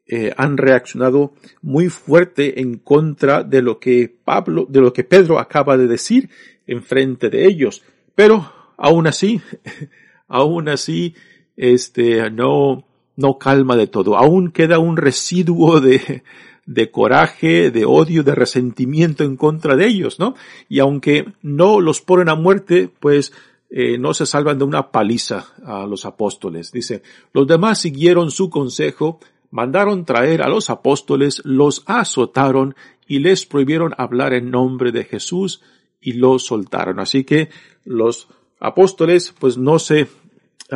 eh, 0.07 0.33
han 0.37 0.57
reaccionado 0.57 1.35
muy 1.63 1.89
fuerte 1.89 2.61
en 2.61 2.79
contra 2.79 3.43
de 3.43 3.63
lo 3.63 3.79
que 3.79 4.15
Pablo, 4.25 4.67
de 4.69 4.81
lo 4.81 4.93
que 4.93 5.05
Pedro 5.05 5.39
acaba 5.39 5.77
de 5.77 5.87
decir 5.87 6.31
en 6.67 6.83
frente 6.83 7.31
de 7.31 7.47
ellos. 7.47 7.83
Pero 8.15 8.53
aún 8.77 9.07
así, 9.07 9.41
aún 10.29 10.69
así, 10.69 11.15
este, 11.61 12.31
no, 12.31 12.85
no 13.17 13.37
calma 13.37 13.77
de 13.77 13.87
todo. 13.87 14.17
Aún 14.17 14.51
queda 14.51 14.79
un 14.79 14.97
residuo 14.97 15.79
de, 15.79 16.23
de 16.65 16.91
coraje, 16.91 17.71
de 17.71 17.85
odio, 17.85 18.23
de 18.23 18.35
resentimiento 18.35 19.25
en 19.25 19.37
contra 19.37 19.77
de 19.77 19.87
ellos, 19.87 20.19
¿no? 20.19 20.35
Y 20.71 20.79
aunque 20.79 21.27
no 21.43 21.81
los 21.83 22.01
ponen 22.01 22.31
a 22.31 22.35
muerte, 22.35 22.89
pues 22.99 23.35
eh, 23.69 23.99
no 23.99 24.15
se 24.15 24.25
salvan 24.25 24.57
de 24.57 24.65
una 24.65 24.91
paliza 24.91 25.49
a 25.63 25.87
los 25.87 26.07
apóstoles. 26.07 26.73
Dice, 26.73 27.03
los 27.35 27.47
demás 27.47 27.79
siguieron 27.79 28.31
su 28.31 28.49
consejo, 28.49 29.21
mandaron 29.51 30.07
traer 30.07 30.41
a 30.41 30.49
los 30.49 30.71
apóstoles, 30.71 31.43
los 31.45 31.83
azotaron 31.85 32.75
y 33.07 33.19
les 33.19 33.45
prohibieron 33.45 33.93
hablar 33.99 34.33
en 34.33 34.51
nombre 34.51 34.93
de 34.93 35.05
Jesús 35.05 35.61
y 36.01 36.15
los 36.15 36.47
soltaron. 36.47 37.01
Así 37.01 37.25
que 37.25 37.51
los 37.85 38.29
apóstoles 38.61 39.35
pues 39.39 39.59
no 39.59 39.79
se 39.79 40.09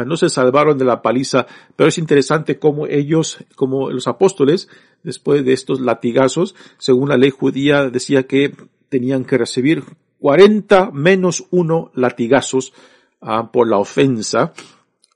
no 0.04 0.16
se 0.16 0.28
salvaron 0.28 0.78
de 0.78 0.84
la 0.84 1.02
paliza, 1.02 1.46
pero 1.76 1.88
es 1.88 1.98
interesante 1.98 2.58
cómo 2.58 2.86
ellos, 2.86 3.38
como 3.54 3.90
los 3.90 4.08
apóstoles, 4.08 4.68
después 5.02 5.44
de 5.44 5.52
estos 5.52 5.80
latigazos, 5.80 6.54
según 6.78 7.08
la 7.08 7.16
ley 7.16 7.30
judía 7.30 7.90
decía 7.90 8.26
que 8.26 8.54
tenían 8.88 9.24
que 9.24 9.38
recibir 9.38 9.84
40 10.18 10.90
menos 10.90 11.46
uno 11.50 11.90
latigazos 11.94 12.72
ah, 13.20 13.52
por 13.52 13.68
la 13.68 13.78
ofensa 13.78 14.52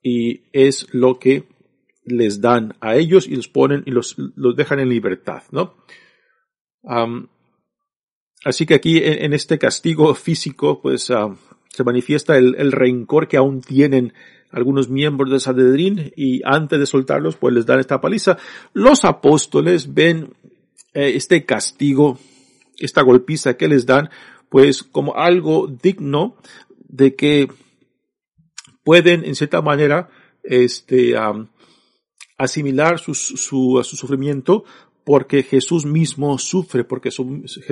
y 0.02 0.42
es 0.52 0.86
lo 0.92 1.18
que 1.18 1.48
les 2.04 2.40
dan 2.40 2.74
a 2.80 2.96
ellos 2.96 3.26
y 3.26 3.36
los 3.36 3.48
ponen 3.48 3.82
y 3.86 3.90
los, 3.90 4.16
los 4.18 4.56
dejan 4.56 4.80
en 4.80 4.88
libertad, 4.88 5.42
¿no? 5.50 5.74
así 8.44 8.64
que 8.64 8.74
aquí 8.74 8.98
en, 9.02 9.34
este 9.34 9.58
castigo 9.58 10.14
físico, 10.14 10.80
pues 10.80 11.10
ah, 11.10 11.34
se 11.68 11.84
manifiesta 11.84 12.36
el, 12.36 12.72
rencor 12.72 13.28
que 13.28 13.36
aún 13.36 13.60
tienen 13.60 14.14
algunos 14.50 14.88
miembros 14.88 15.30
de 15.30 15.40
Sanedrín 15.40 16.12
y 16.16 16.40
antes 16.44 16.78
de 16.78 16.86
soltarlos, 16.86 17.36
pues 17.36 17.54
les 17.54 17.66
dan 17.66 17.80
esta 17.80 18.00
paliza. 18.00 18.38
Los 18.72 19.04
apóstoles 19.04 19.94
ven 19.94 20.34
eh, 20.94 21.12
este 21.14 21.44
castigo, 21.44 22.18
esta 22.78 23.02
golpiza 23.02 23.56
que 23.56 23.68
les 23.68 23.86
dan, 23.86 24.10
pues 24.48 24.82
como 24.82 25.16
algo 25.16 25.66
digno 25.66 26.36
de 26.88 27.14
que 27.14 27.48
pueden 28.82 29.24
en 29.24 29.34
cierta 29.34 29.60
manera 29.60 30.08
este 30.42 31.14
asimilar 32.38 32.98
su, 32.98 33.14
su, 33.14 33.36
su 33.84 33.96
sufrimiento 33.96 34.64
porque 35.08 35.42
Jesús 35.42 35.86
mismo 35.86 36.36
sufre, 36.36 36.84
porque 36.84 37.10
Jesús, 37.10 37.64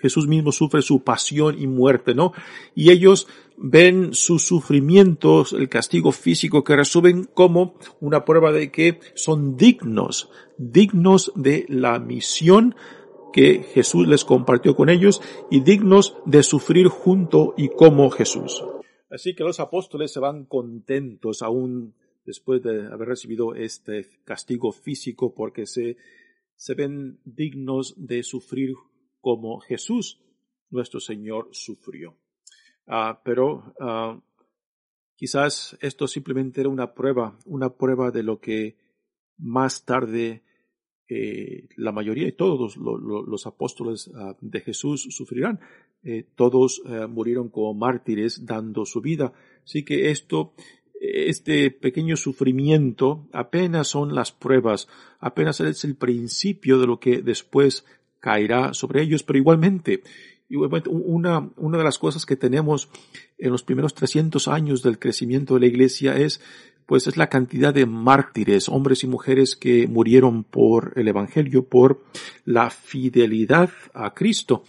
Jesús, 0.00 0.26
mismo 0.26 0.52
sufre 0.52 0.80
su 0.80 1.04
pasión 1.04 1.60
y 1.60 1.66
muerte, 1.66 2.14
¿no? 2.14 2.32
Y 2.74 2.90
ellos 2.90 3.28
ven 3.58 4.14
sus 4.14 4.44
sufrimientos, 4.44 5.52
el 5.52 5.68
castigo 5.68 6.12
físico 6.12 6.64
que 6.64 6.74
resumen 6.74 7.28
como 7.34 7.74
una 8.00 8.24
prueba 8.24 8.52
de 8.52 8.70
que 8.70 9.00
son 9.14 9.58
dignos, 9.58 10.30
dignos 10.56 11.30
de 11.34 11.66
la 11.68 11.98
misión 11.98 12.74
que 13.34 13.64
Jesús 13.74 14.08
les 14.08 14.24
compartió 14.24 14.74
con 14.74 14.88
ellos 14.88 15.20
y 15.50 15.60
dignos 15.60 16.16
de 16.24 16.42
sufrir 16.42 16.88
junto 16.88 17.52
y 17.58 17.68
como 17.68 18.08
Jesús. 18.08 18.64
Así 19.10 19.34
que 19.34 19.44
los 19.44 19.60
apóstoles 19.60 20.10
se 20.10 20.20
van 20.20 20.46
contentos 20.46 21.42
aún 21.42 21.92
después 22.24 22.62
de 22.62 22.86
haber 22.86 23.08
recibido 23.08 23.54
este 23.54 24.06
castigo 24.24 24.72
físico 24.72 25.34
porque 25.34 25.66
se 25.66 25.98
se 26.56 26.74
ven 26.74 27.20
dignos 27.24 27.94
de 27.96 28.22
sufrir 28.22 28.74
como 29.20 29.60
Jesús, 29.60 30.20
nuestro 30.70 31.00
Señor, 31.00 31.48
sufrió. 31.52 32.16
Ah, 32.86 33.20
pero 33.24 33.74
ah, 33.80 34.20
quizás 35.16 35.76
esto 35.80 36.06
simplemente 36.06 36.60
era 36.60 36.70
una 36.70 36.94
prueba, 36.94 37.38
una 37.46 37.70
prueba 37.70 38.10
de 38.10 38.22
lo 38.22 38.40
que 38.40 38.76
más 39.38 39.84
tarde 39.84 40.42
eh, 41.08 41.68
la 41.76 41.92
mayoría 41.92 42.26
y 42.26 42.32
todos 42.32 42.76
los, 42.76 43.46
apóstoles 43.46 44.10
ah, 44.14 44.36
de 44.40 44.60
Jesús 44.60 45.08
sufrirán. 45.10 45.60
Eh, 46.02 46.26
todos 46.34 46.82
eh, 46.86 47.06
murieron 47.06 47.50
como 47.50 47.74
mártires 47.74 48.46
dando 48.46 48.86
su 48.86 49.00
vida. 49.00 49.32
Así 49.62 49.84
que 49.84 50.10
esto 50.10 50.54
este 51.02 51.70
pequeño 51.72 52.16
sufrimiento 52.16 53.26
apenas 53.32 53.88
son 53.88 54.14
las 54.14 54.30
pruebas, 54.30 54.86
apenas 55.18 55.60
es 55.60 55.84
el 55.84 55.96
principio 55.96 56.78
de 56.78 56.86
lo 56.86 57.00
que 57.00 57.22
después 57.22 57.84
caerá 58.20 58.72
sobre 58.72 59.02
ellos, 59.02 59.24
pero 59.24 59.38
igualmente, 59.38 60.02
una, 60.48 61.50
una 61.56 61.78
de 61.78 61.84
las 61.84 61.98
cosas 61.98 62.24
que 62.24 62.36
tenemos 62.36 62.88
en 63.36 63.50
los 63.50 63.64
primeros 63.64 63.94
300 63.94 64.46
años 64.46 64.82
del 64.82 65.00
crecimiento 65.00 65.54
de 65.54 65.60
la 65.60 65.66
iglesia 65.66 66.16
es 66.16 66.40
pues 66.86 67.06
es 67.06 67.16
la 67.16 67.28
cantidad 67.28 67.72
de 67.72 67.86
mártires, 67.86 68.68
hombres 68.68 69.02
y 69.02 69.06
mujeres 69.06 69.56
que 69.56 69.86
murieron 69.88 70.44
por 70.44 70.92
el 70.96 71.08
Evangelio, 71.08 71.64
por 71.64 72.04
la 72.44 72.70
fidelidad 72.70 73.70
a 73.94 74.12
Cristo, 74.14 74.64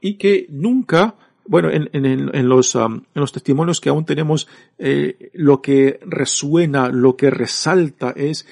y 0.00 0.14
que 0.14 0.46
nunca 0.48 1.16
bueno, 1.46 1.70
en, 1.70 1.88
en, 1.92 2.48
los, 2.48 2.74
um, 2.74 2.94
en 2.94 3.20
los 3.20 3.32
testimonios 3.32 3.80
que 3.80 3.88
aún 3.88 4.04
tenemos, 4.04 4.48
eh, 4.78 5.30
lo 5.34 5.60
que 5.60 5.98
resuena, 6.04 6.88
lo 6.88 7.16
que 7.16 7.30
resalta 7.30 8.10
es, 8.10 8.46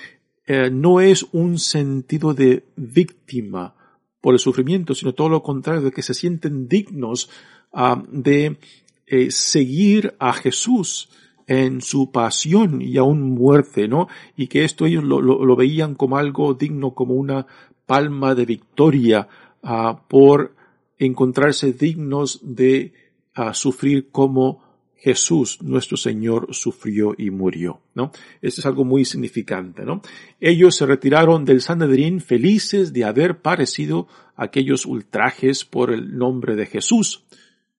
eh, 0.46 0.70
no 0.70 1.00
es 1.00 1.26
un 1.33 1.59
sentido 1.59 2.35
de 2.35 2.64
víctima 2.76 3.74
por 4.20 4.35
el 4.35 4.40
sufrimiento, 4.40 4.94
sino 4.94 5.14
todo 5.14 5.29
lo 5.29 5.42
contrario, 5.42 5.83
de 5.83 5.92
que 5.92 6.03
se 6.03 6.14
sienten 6.14 6.68
dignos 6.68 7.31
um, 7.72 8.05
de 8.11 8.59
eh, 9.07 9.31
seguir 9.31 10.14
a 10.18 10.33
Jesús 10.33 11.09
en 11.46 11.81
su 11.81 12.12
pasión 12.12 12.81
y 12.81 12.96
aún 12.96 13.22
muerte, 13.31 13.88
¿no? 13.88 14.09
Y 14.37 14.46
que 14.46 14.64
esto 14.64 14.87
ellos 14.87 15.03
lo, 15.03 15.20
lo, 15.20 15.57
veían 15.57 15.96
como 15.96 16.16
algo 16.16 16.55
digno, 16.55 16.94
como 16.94 17.14
una 17.14 17.46
palma 17.87 18.37
de 18.37 18.46
victoria 18.46 19.26
uh, 19.62 19.96
por 20.07 20.55
encontrarse 21.01 21.73
dignos 21.73 22.41
de 22.43 22.93
ah, 23.35 23.55
sufrir 23.55 24.11
como 24.11 24.63
Jesús, 24.95 25.63
nuestro 25.63 25.97
Señor, 25.97 26.49
sufrió 26.55 27.15
y 27.17 27.31
murió, 27.31 27.81
¿no? 27.95 28.13
Esto 28.43 28.61
es 28.61 28.67
algo 28.67 28.85
muy 28.85 29.07
significante, 29.07 29.87
¿no? 29.87 30.03
Ellos 30.41 30.77
se 30.77 30.85
retiraron 30.85 31.47
del 31.47 31.63
Sanedrín 31.63 32.21
felices 32.21 32.93
de 32.93 33.05
haber 33.05 33.41
padecido 33.41 34.09
aquellos 34.37 34.85
ultrajes 34.85 35.65
por 35.65 35.91
el 35.91 36.19
nombre 36.19 36.55
de 36.55 36.67
Jesús, 36.67 37.25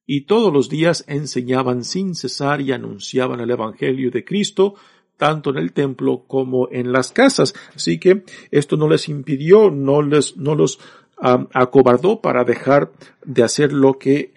y 0.08 0.22
todos 0.22 0.52
los 0.52 0.68
días 0.68 1.06
enseñaban 1.08 1.84
sin 1.84 2.16
cesar 2.16 2.60
y 2.60 2.72
anunciaban 2.72 3.40
el 3.40 3.52
Evangelio 3.52 4.10
de 4.10 4.26
Cristo, 4.26 4.74
tanto 5.16 5.52
en 5.52 5.58
el 5.58 5.72
templo 5.72 6.26
como 6.28 6.68
en 6.72 6.92
las 6.92 7.12
casas. 7.12 7.54
Así 7.76 8.00
que 8.00 8.24
esto 8.50 8.76
no 8.78 8.90
les 8.90 9.08
impidió, 9.08 9.70
no 9.70 10.02
les, 10.02 10.36
no 10.36 10.56
los 10.56 10.80
acobardó 11.22 12.20
para 12.20 12.44
dejar 12.44 12.92
de 13.24 13.44
hacer 13.44 13.74
lo 13.74 14.00
que 14.00 14.34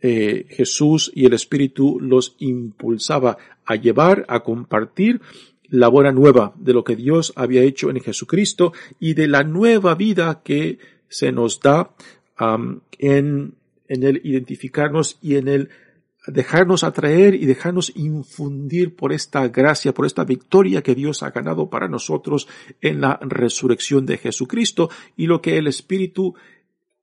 eh, 0.00 0.46
Jesús 0.48 1.12
y 1.14 1.26
el 1.26 1.34
Espíritu 1.34 1.98
los 2.00 2.34
impulsaba 2.38 3.36
a 3.64 3.76
llevar, 3.76 4.24
a 4.28 4.40
compartir 4.40 5.20
la 5.68 5.88
buena 5.88 6.12
nueva 6.12 6.54
de 6.56 6.72
lo 6.72 6.84
que 6.84 6.96
Dios 6.96 7.32
había 7.36 7.62
hecho 7.62 7.90
en 7.90 8.00
Jesucristo 8.00 8.72
y 9.00 9.14
de 9.14 9.28
la 9.28 9.44
nueva 9.44 9.94
vida 9.94 10.42
que 10.42 10.78
se 11.08 11.32
nos 11.32 11.60
da 11.60 11.90
en, 12.98 13.54
en 13.88 14.02
el 14.02 14.20
identificarnos 14.24 15.18
y 15.22 15.36
en 15.36 15.48
el 15.48 15.70
dejarnos 16.26 16.84
atraer 16.84 17.34
y 17.34 17.46
dejarnos 17.46 17.92
infundir 17.96 18.96
por 18.96 19.12
esta 19.12 19.48
gracia, 19.48 19.92
por 19.92 20.06
esta 20.06 20.24
victoria 20.24 20.82
que 20.82 20.94
Dios 20.94 21.22
ha 21.22 21.30
ganado 21.30 21.68
para 21.68 21.88
nosotros 21.88 22.48
en 22.80 23.00
la 23.00 23.18
resurrección 23.20 24.06
de 24.06 24.18
Jesucristo 24.18 24.90
y 25.16 25.26
lo 25.26 25.42
que 25.42 25.58
el 25.58 25.66
Espíritu 25.66 26.34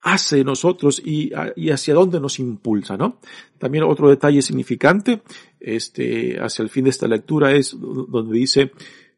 hace 0.01 0.39
en 0.39 0.47
nosotros 0.47 1.01
y, 1.03 1.31
hacia 1.69 1.93
dónde 1.93 2.19
nos 2.19 2.39
impulsa, 2.39 2.97
¿no? 2.97 3.19
También 3.59 3.83
otro 3.83 4.09
detalle 4.09 4.41
significante, 4.41 5.21
este, 5.59 6.39
hacia 6.39 6.63
el 6.63 6.69
fin 6.69 6.85
de 6.85 6.89
esta 6.89 7.07
lectura 7.07 7.51
es 7.51 7.75
donde 7.79 8.35
dice, 8.35 8.71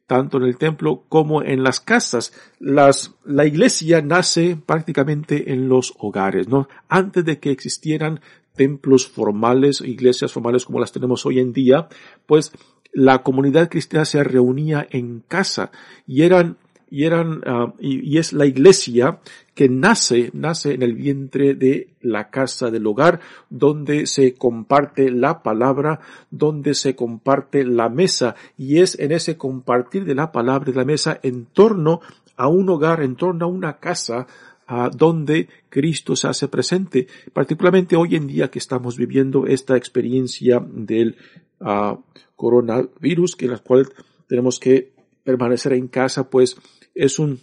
tanto 0.08 0.38
en 0.38 0.44
el 0.44 0.58
templo 0.58 1.06
como 1.08 1.42
en 1.42 1.64
las 1.64 1.80
casas. 1.80 2.34
Las, 2.60 3.16
la 3.24 3.46
iglesia 3.46 4.02
nace 4.02 4.58
prácticamente 4.58 5.54
en 5.54 5.70
los 5.70 5.94
hogares, 5.98 6.50
¿no? 6.50 6.68
Antes 6.90 7.24
de 7.24 7.40
que 7.40 7.52
existieran 7.52 8.20
templos 8.56 9.08
formales, 9.08 9.82
iglesias 9.82 10.32
formales 10.32 10.66
como 10.66 10.80
las 10.80 10.92
tenemos 10.92 11.26
hoy 11.26 11.40
en 11.40 11.54
día, 11.54 11.88
pues 12.26 12.52
la 12.94 13.24
comunidad 13.24 13.70
cristiana 13.70 14.06
se 14.06 14.24
reunía 14.24 14.88
en 14.90 15.24
casa 15.28 15.72
y 16.06 16.22
eran 16.22 16.58
y 16.94 17.06
eran 17.06 17.42
ah, 17.48 17.74
y, 17.80 18.20
es 18.20 18.34
la 18.34 18.46
iglesia 18.46 19.20
que 19.56 19.68
nace 19.68 20.30
nace 20.34 20.76
en 20.76 20.84
el 20.84 20.94
vientre 20.94 21.56
de 21.56 21.96
la 22.02 22.30
casa 22.30 22.70
del 22.70 22.86
hogar 22.86 23.20
donde 23.50 24.06
se 24.06 24.36
comparte 24.36 25.10
la 25.10 25.42
palabra 25.42 26.02
donde 26.30 26.76
se 26.76 26.96
comparte 26.96 27.66
la 27.66 27.90
mesa 27.90 28.36
y 28.60 28.80
es 28.80 29.00
en 29.00 29.12
ese 29.12 29.38
compartir 29.38 30.06
de 30.06 30.14
la 30.14 30.32
palabra 30.32 30.70
y 30.70 30.76
la 30.76 30.86
mesa 30.86 31.20
en 31.24 31.48
torno 31.48 32.00
a 32.38 32.48
un 32.48 32.70
hogar 32.70 33.02
en 33.02 33.16
torno 33.16 33.46
a 33.46 33.50
una 33.50 33.80
casa 33.80 34.28
a 34.68 34.90
donde 34.90 35.50
Cristo 35.70 36.16
se 36.16 36.28
hace 36.28 36.48
presente, 36.48 37.08
particularmente 37.34 37.96
hoy 37.96 38.16
en 38.16 38.28
día 38.28 38.50
que 38.50 38.60
estamos 38.60 38.98
viviendo 38.98 39.46
esta 39.46 39.78
experiencia 39.78 40.64
del 40.66 41.18
uh, 41.60 41.98
coronavirus, 42.36 43.36
que 43.36 43.46
en 43.46 43.52
la 43.52 43.60
cual 43.60 43.90
tenemos 44.28 44.60
que 44.60 44.94
permanecer 45.24 45.74
en 45.74 45.88
casa, 45.88 46.30
pues 46.30 46.58
es 46.94 47.20
un 47.20 47.40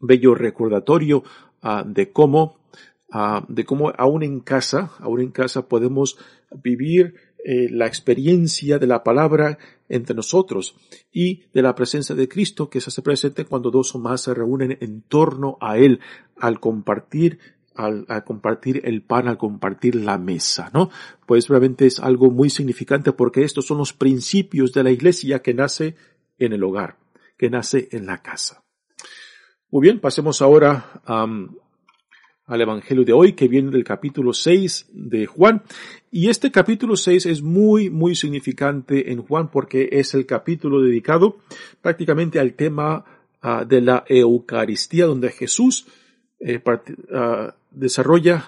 bello 0.00 0.34
recordatorio 0.34 1.22
ah, 1.62 1.84
de 1.86 2.12
cómo, 2.12 2.58
ah, 3.10 3.44
de 3.48 3.64
cómo 3.64 3.92
aún 3.96 4.22
en 4.22 4.40
casa, 4.40 4.92
aún 4.98 5.20
en 5.20 5.30
casa 5.30 5.68
podemos 5.68 6.18
vivir 6.62 7.14
eh, 7.44 7.68
la 7.70 7.86
experiencia 7.86 8.78
de 8.78 8.86
la 8.86 9.02
palabra 9.02 9.58
entre 9.88 10.14
nosotros 10.14 10.76
y 11.12 11.42
de 11.52 11.62
la 11.62 11.74
presencia 11.74 12.14
de 12.14 12.28
Cristo 12.28 12.70
que 12.70 12.80
se 12.80 12.90
hace 12.90 13.02
presente 13.02 13.44
cuando 13.44 13.70
dos 13.70 13.94
o 13.94 13.98
más 13.98 14.22
se 14.22 14.34
reúnen 14.34 14.78
en 14.80 15.02
torno 15.02 15.58
a 15.60 15.76
Él 15.76 16.00
al 16.36 16.60
compartir 16.60 17.38
al, 17.74 18.06
compartir 18.24 18.82
el 18.84 19.02
pan, 19.02 19.28
al 19.28 19.38
compartir 19.38 19.94
la 19.94 20.18
mesa, 20.18 20.70
¿no? 20.74 20.90
Pues 21.26 21.48
realmente 21.48 21.86
es 21.86 22.00
algo 22.00 22.30
muy 22.30 22.50
significante 22.50 23.12
porque 23.12 23.42
estos 23.42 23.66
son 23.66 23.78
los 23.78 23.92
principios 23.92 24.72
de 24.72 24.84
la 24.84 24.90
iglesia 24.90 25.40
que 25.40 25.54
nace 25.54 25.96
en 26.38 26.52
el 26.52 26.62
hogar, 26.62 26.98
que 27.36 27.50
nace 27.50 27.88
en 27.92 28.06
la 28.06 28.22
casa. 28.22 28.62
Muy 29.70 29.82
bien, 29.82 30.00
pasemos 30.00 30.42
ahora 30.42 31.02
al 32.46 32.60
Evangelio 32.60 33.04
de 33.04 33.12
hoy 33.12 33.34
que 33.34 33.48
viene 33.48 33.70
del 33.70 33.84
capítulo 33.84 34.32
6 34.32 34.86
de 34.92 35.26
Juan. 35.26 35.62
Y 36.10 36.28
este 36.28 36.50
capítulo 36.50 36.96
6 36.96 37.26
es 37.26 37.42
muy, 37.42 37.88
muy 37.88 38.14
significante 38.14 39.12
en 39.12 39.22
Juan 39.22 39.50
porque 39.50 39.88
es 39.92 40.14
el 40.14 40.26
capítulo 40.26 40.82
dedicado 40.82 41.38
prácticamente 41.80 42.40
al 42.40 42.54
tema 42.54 43.04
ah, 43.40 43.64
de 43.64 43.80
la 43.80 44.04
Eucaristía 44.08 45.06
donde 45.06 45.30
Jesús 45.30 45.86
eh, 46.40 46.60
ah, 47.14 47.54
desarrolla, 47.70 48.46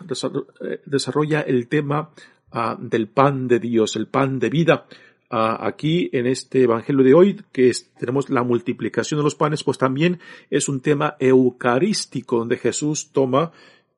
eh, 0.61 0.81
desarrolla 0.85 1.41
el 1.43 1.69
tema 1.69 2.11
ah, 2.51 2.77
del 2.81 3.09
pan 3.09 3.47
de 3.47 3.61
Dios, 3.61 3.97
el 3.97 4.09
pan 4.09 4.39
de 4.39 4.51
vida. 4.51 4.87
aquí 5.31 6.11
en 6.13 6.27
este 6.27 6.63
Evangelio 6.63 7.03
de 7.03 7.15
hoy, 7.15 7.41
que 7.51 7.73
tenemos 7.99 8.31
la 8.31 8.45
multiplicación 8.45 9.19
de 9.19 9.25
los 9.25 9.35
panes, 9.35 9.65
pues 9.65 9.79
también 9.79 10.21
es 10.49 10.69
un 10.69 10.81
tema 10.81 11.17
eucarístico, 11.19 12.39
donde 12.39 12.57
Jesús 12.57 13.11
toma, 13.11 13.51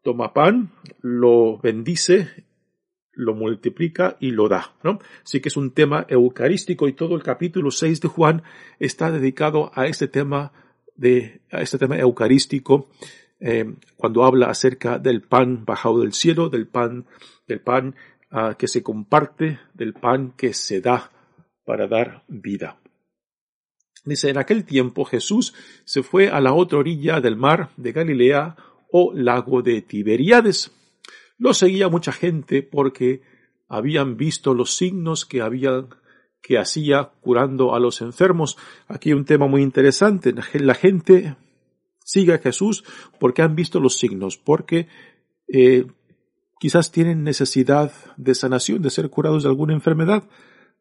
toma 0.07 0.33
pan, 0.33 0.71
lo 1.03 1.59
bendice, 1.59 2.45
lo 3.11 3.35
multiplica 3.35 4.16
y 4.21 4.31
lo 4.31 4.49
da, 4.49 4.77
¿no? 4.85 5.01
Así 5.25 5.40
que 5.40 5.49
es 5.49 5.57
un 5.57 5.73
tema 5.73 6.07
eucarístico 6.09 6.87
y 6.87 6.92
todo 6.92 7.16
el 7.16 7.25
capítulo 7.25 7.73
6 7.73 8.01
de 8.03 8.07
Juan 8.07 8.45
está 8.79 9.11
dedicado 9.11 9.73
a 9.75 9.87
este 9.87 10.07
tema 10.07 10.53
de, 10.95 11.40
a 11.51 11.61
este 11.61 11.77
tema 11.77 11.99
eucarístico 11.99 12.88
eh, 13.40 13.75
cuando 13.97 14.23
habla 14.23 14.47
acerca 14.47 15.01
del 15.01 15.23
pan 15.23 15.64
bajado 15.64 16.03
del 16.03 16.12
cielo, 16.12 16.51
del 16.51 16.69
pan, 16.69 17.07
del 17.49 17.61
pan 17.61 17.97
ah, 18.31 18.55
que 18.57 18.69
se 18.69 18.85
comparte, 18.85 19.59
del 19.75 19.92
pan 19.92 20.35
que 20.37 20.55
se 20.55 20.81
da 20.81 21.11
para 21.64 21.88
dar 21.88 22.23
vida. 22.29 22.79
Dice, 24.05 24.31
en 24.31 24.38
aquel 24.38 24.64
tiempo 24.64 25.05
Jesús 25.05 25.53
se 25.85 26.05
fue 26.05 26.29
a 26.29 26.40
la 26.40 26.53
otra 26.53 26.79
orilla 26.79 27.21
del 27.21 27.35
mar 27.35 27.71
de 27.77 27.90
Galilea 27.90 28.57
o 28.90 29.12
lago 29.14 29.62
de 29.62 29.83
Tiberíades. 29.83 30.72
Lo 31.38 31.55
seguía 31.55 31.88
mucha 31.88 32.12
gente 32.12 32.62
porque 32.62 33.22
habían 33.68 34.16
visto 34.16 34.55
los 34.55 34.77
signos 34.77 35.27
que 35.27 35.42
habían 35.42 35.88
que 36.42 36.59
hacía 36.59 37.11
curando 37.20 37.75
a 37.75 37.81
los 37.81 38.01
enfermos. 38.01 38.57
Aquí 38.87 39.12
un 39.12 39.25
tema 39.25 39.49
muy 39.49 39.62
interesante. 39.62 40.33
La 40.55 40.75
gente 40.75 41.37
sigue 42.05 42.35
a 42.35 42.38
Jesús 42.38 42.85
porque 43.18 43.42
han 43.42 43.57
visto 43.57 43.81
los 43.81 43.99
signos, 43.99 44.37
porque 44.38 44.87
eh, 45.49 45.87
quizás 46.61 46.92
tienen 46.92 47.25
necesidad 47.25 47.92
de 48.16 48.35
sanación, 48.35 48.81
de 48.81 48.90
ser 48.90 49.11
curados 49.11 49.42
de 49.42 49.49
alguna 49.49 49.75
enfermedad, 49.75 50.25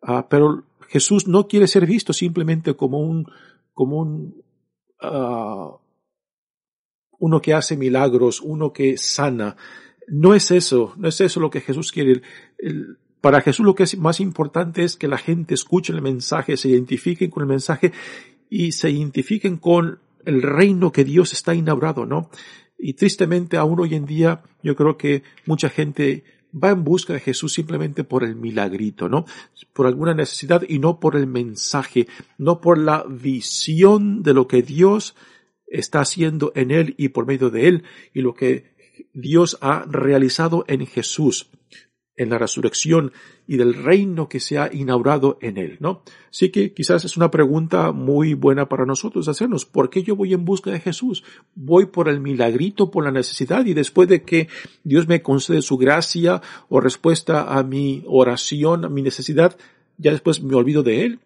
ah, 0.01 0.27
pero 0.29 0.65
Jesús 0.87 1.27
no 1.27 1.47
quiere 1.47 1.67
ser 1.67 1.85
visto 1.85 2.13
simplemente 2.13 2.75
como 2.75 2.99
un, 2.99 3.25
como 3.73 3.97
un, 3.97 4.43
ah, 5.01 5.77
uno 7.19 7.41
que 7.41 7.53
hace 7.53 7.77
milagros, 7.77 8.41
uno 8.41 8.73
que 8.73 8.97
sana. 8.97 9.55
No 10.07 10.33
es 10.33 10.51
eso, 10.51 10.93
no 10.97 11.07
es 11.07 11.19
eso 11.21 11.39
lo 11.39 11.49
que 11.49 11.61
Jesús 11.61 11.91
quiere. 11.91 12.21
para 13.21 13.41
Jesús 13.41 13.65
lo 13.65 13.73
que 13.73 13.83
es 13.83 13.97
más 13.97 14.19
importante 14.19 14.83
es 14.83 14.95
que 14.95 15.07
la 15.07 15.17
gente 15.17 15.53
escuche 15.55 15.93
el 15.93 16.01
mensaje, 16.01 16.57
se 16.57 16.69
identifiquen 16.69 17.31
con 17.31 17.43
el 17.43 17.49
mensaje 17.49 17.91
y 18.49 18.71
se 18.71 18.91
identifiquen 18.91 19.57
con 19.57 19.99
el 20.25 20.41
reino 20.41 20.91
que 20.91 21.03
Dios 21.03 21.33
está 21.33 21.55
inaugurado, 21.55 22.05
¿no? 22.05 22.29
Y 22.77 22.93
tristemente 22.93 23.57
aún 23.57 23.79
hoy 23.79 23.95
en 23.95 24.05
día 24.05 24.43
yo 24.61 24.75
creo 24.75 24.97
que 24.97 25.23
mucha 25.45 25.69
gente 25.69 26.23
va 26.55 26.69
en 26.69 26.83
busca 26.83 27.13
de 27.13 27.19
Jesús 27.19 27.53
simplemente 27.53 28.03
por 28.03 28.23
el 28.23 28.35
milagrito, 28.35 29.09
¿no? 29.09 29.25
Por 29.73 29.87
alguna 29.87 30.13
necesidad 30.13 30.63
y 30.67 30.79
no 30.79 30.99
por 30.99 31.15
el 31.15 31.27
mensaje, 31.27 32.07
no 32.37 32.61
por 32.61 32.77
la 32.77 33.05
visión 33.09 34.23
de 34.23 34.33
lo 34.33 34.47
que 34.47 34.61
Dios 34.61 35.15
está 35.79 36.01
haciendo 36.01 36.51
en 36.55 36.71
él 36.71 36.95
y 36.97 37.09
por 37.09 37.25
medio 37.25 37.49
de 37.49 37.67
él 37.67 37.83
y 38.13 38.21
lo 38.21 38.33
que 38.33 38.75
Dios 39.13 39.57
ha 39.61 39.85
realizado 39.87 40.65
en 40.67 40.85
Jesús 40.85 41.49
en 42.17 42.29
la 42.29 42.37
resurrección 42.37 43.11
y 43.47 43.57
del 43.57 43.73
reino 43.73 44.29
que 44.29 44.39
se 44.39 44.57
ha 44.57 44.73
inaugurado 44.73 45.37
en 45.41 45.57
él, 45.57 45.77
¿no? 45.79 46.01
Así 46.29 46.49
que 46.49 46.73
quizás 46.73 47.05
es 47.05 47.17
una 47.17 47.29
pregunta 47.29 47.91
muy 47.91 48.33
buena 48.33 48.67
para 48.69 48.85
nosotros 48.85 49.27
hacernos. 49.27 49.65
¿Por 49.65 49.89
qué 49.89 50.03
yo 50.03 50.15
voy 50.15 50.33
en 50.33 50.45
busca 50.45 50.71
de 50.71 50.79
Jesús? 50.79 51.23
Voy 51.53 51.87
por 51.87 52.09
el 52.09 52.21
milagrito, 52.21 52.89
por 52.89 53.03
la 53.03 53.11
necesidad 53.11 53.65
y 53.65 53.73
después 53.73 54.07
de 54.07 54.23
que 54.23 54.47
Dios 54.83 55.07
me 55.07 55.21
concede 55.21 55.61
su 55.61 55.77
gracia 55.77 56.41
o 56.69 56.79
respuesta 56.79 57.57
a 57.57 57.63
mi 57.63 58.03
oración, 58.07 58.85
a 58.85 58.89
mi 58.89 59.01
necesidad, 59.01 59.57
ya 59.97 60.11
después 60.11 60.41
me 60.41 60.55
olvido 60.55 60.83
de 60.83 61.05
él. 61.05 61.19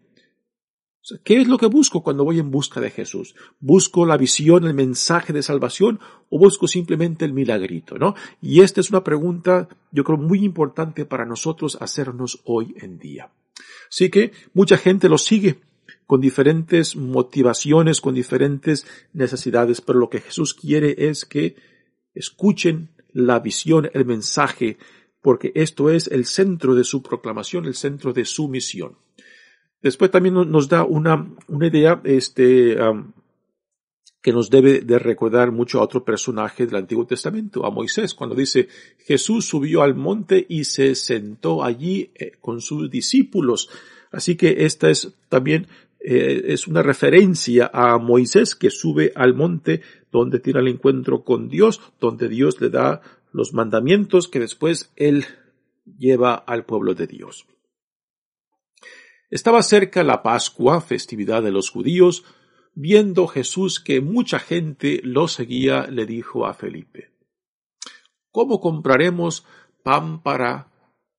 ¿Qué 1.24 1.42
es 1.42 1.48
lo 1.48 1.58
que 1.58 1.66
busco 1.66 2.04
cuando 2.04 2.26
voy 2.26 2.40
en 2.40 2.52
busca 2.52 2.82
de 2.82 2.92
Jesús? 2.92 3.36
¿Busco 3.60 4.06
la 4.06 4.18
visión, 4.18 4.66
el 4.66 4.74
mensaje 4.74 5.34
de 5.34 5.42
salvación 5.42 6.00
o 6.30 6.38
busco 6.38 6.68
simplemente 6.68 7.26
el 7.26 7.34
milagrito, 7.34 7.98
no? 7.98 8.16
Y 8.42 8.62
esta 8.62 8.82
es 8.82 8.90
una 8.90 9.04
pregunta, 9.04 9.70
yo 9.92 10.04
creo, 10.04 10.18
muy 10.18 10.44
importante 10.44 11.06
para 11.06 11.26
nosotros 11.26 11.78
hacernos 11.82 12.42
hoy 12.44 12.76
en 12.78 13.00
día. 13.00 13.32
Así 13.90 14.10
que 14.10 14.34
mucha 14.54 14.78
gente 14.78 15.10
lo 15.10 15.18
sigue 15.18 15.62
con 16.06 16.22
diferentes 16.22 16.96
motivaciones, 16.96 18.02
con 18.02 18.14
diferentes 18.14 18.86
necesidades, 19.14 19.82
pero 19.82 20.00
lo 20.00 20.10
que 20.10 20.22
Jesús 20.22 20.54
quiere 20.54 20.96
es 21.10 21.26
que 21.26 21.56
escuchen 22.14 22.90
la 23.14 23.40
visión, 23.40 23.90
el 23.94 24.06
mensaje, 24.06 24.78
porque 25.22 25.52
esto 25.56 25.90
es 25.90 26.08
el 26.08 26.26
centro 26.26 26.76
de 26.76 26.84
su 26.84 27.02
proclamación, 27.02 27.66
el 27.66 27.76
centro 27.76 28.14
de 28.14 28.26
su 28.26 28.48
misión. 28.48 28.98
Después 29.82 30.12
también 30.12 30.36
nos 30.36 30.68
da 30.68 30.84
una, 30.84 31.26
idea 31.62 32.02
este, 32.04 32.76
que 34.22 34.34
nos 34.34 34.50
debe 34.50 34.82
de 34.82 35.00
recordar 35.00 35.52
mucho 35.52 35.80
a 35.80 35.84
otro 35.84 36.04
personaje 36.04 36.66
del 36.66 36.76
Antiguo 36.76 37.06
Testamento, 37.06 37.66
a 37.66 37.72
Moisés, 37.72 38.14
cuando 38.14 38.36
dice, 38.36 38.68
Jesús 38.98 39.46
subió 39.46 39.82
al 39.82 39.96
monte 39.96 40.46
y 40.50 40.66
se 40.66 40.96
sentó 40.96 41.64
allí 41.64 42.12
eh, 42.16 42.34
con 42.42 42.60
sus 42.60 42.90
discípulos. 42.92 43.70
Así 44.12 44.36
que 44.36 44.66
esta 44.66 44.90
es 44.90 45.14
también 45.30 45.68
eh, 46.02 46.54
es 46.54 46.68
una 46.68 46.82
referencia 46.82 47.70
a 47.74 47.98
Moisés 47.98 48.56
que 48.56 48.70
sube 48.70 49.12
al 49.16 49.34
monte 49.34 49.82
donde 50.12 50.40
tiene 50.40 50.62
el 50.62 50.68
encuentro 50.68 51.24
con 51.24 51.50
Dios, 51.50 51.82
donde 52.00 52.28
Dios 52.28 52.60
le 52.60 52.70
da 52.70 53.02
los 53.32 53.54
mandamientos 53.54 54.28
que 54.28 54.40
después 54.40 54.92
él 54.96 55.26
lleva 55.98 56.36
al 56.36 56.66
pueblo 56.66 56.94
de 56.94 57.08
Dios. 57.08 57.46
Estaba 59.30 59.62
cerca 59.62 60.04
la 60.04 60.24
Pascua, 60.24 60.82
festividad 60.82 61.44
de 61.44 61.52
los 61.52 61.70
judíos. 61.70 62.24
Viendo 62.74 63.28
Jesús 63.28 63.80
que 63.80 64.02
mucha 64.02 64.40
gente 64.40 65.02
lo 65.04 65.28
seguía, 65.28 65.88
le 65.88 66.06
dijo 66.06 66.46
a 66.46 66.54
Felipe, 66.54 67.12
¿Cómo 68.32 68.60
compraremos 68.60 69.46
pan 69.84 70.22
para 70.22 70.72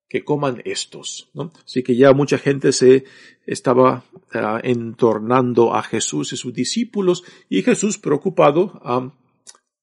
que 0.09 0.25
coman 0.25 0.62
estos? 0.64 1.31
Así 1.64 1.83
que 1.83 1.96
ya 1.96 2.12
mucha 2.12 2.38
gente 2.38 2.73
se 2.73 3.05
estaba 3.46 4.05
ah, 4.33 4.61
entornando 4.62 5.75
a 5.75 5.83
Jesús 5.83 6.33
y 6.33 6.37
sus 6.37 6.55
discípulos 6.55 7.25
y 7.49 7.62
Jesús 7.62 7.99
preocupado 7.99 8.81
ah, 8.85 9.12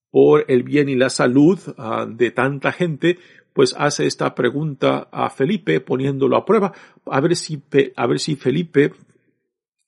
por 0.09 0.45
el 0.49 0.63
bien 0.63 0.89
y 0.89 0.95
la 0.95 1.09
salud 1.09 1.59
ah, 1.77 2.05
de 2.09 2.31
tanta 2.31 2.71
gente, 2.71 3.19
pues 3.57 3.73
hace 3.75 4.05
esta 4.05 4.35
pregunta 4.35 5.09
a 5.11 5.31
Felipe 5.31 5.81
poniéndolo 5.81 6.37
a 6.37 6.45
prueba, 6.45 6.73
a 7.07 7.19
ver 7.21 7.35
si, 7.35 7.59
a 7.95 8.05
ver 8.05 8.19
si 8.19 8.35
Felipe 8.35 8.93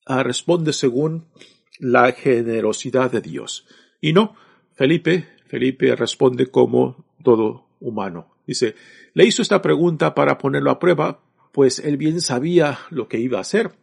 ah, 0.07 0.23
responde 0.23 0.73
según 0.73 1.27
la 1.77 2.11
generosidad 2.13 3.11
de 3.11 3.21
Dios. 3.21 3.67
Y 4.01 4.11
no, 4.11 4.35
Felipe, 4.73 5.27
Felipe 5.45 5.95
responde 5.95 6.47
como 6.47 7.05
todo 7.23 7.67
humano. 7.79 8.37
Dice, 8.47 8.73
le 9.13 9.25
hizo 9.25 9.43
esta 9.43 9.61
pregunta 9.61 10.15
para 10.15 10.39
ponerlo 10.39 10.71
a 10.71 10.79
prueba, 10.79 11.21
pues 11.51 11.77
él 11.77 11.97
bien 11.97 12.21
sabía 12.21 12.79
lo 12.89 13.07
que 13.07 13.19
iba 13.19 13.37
a 13.37 13.41
hacer. 13.41 13.73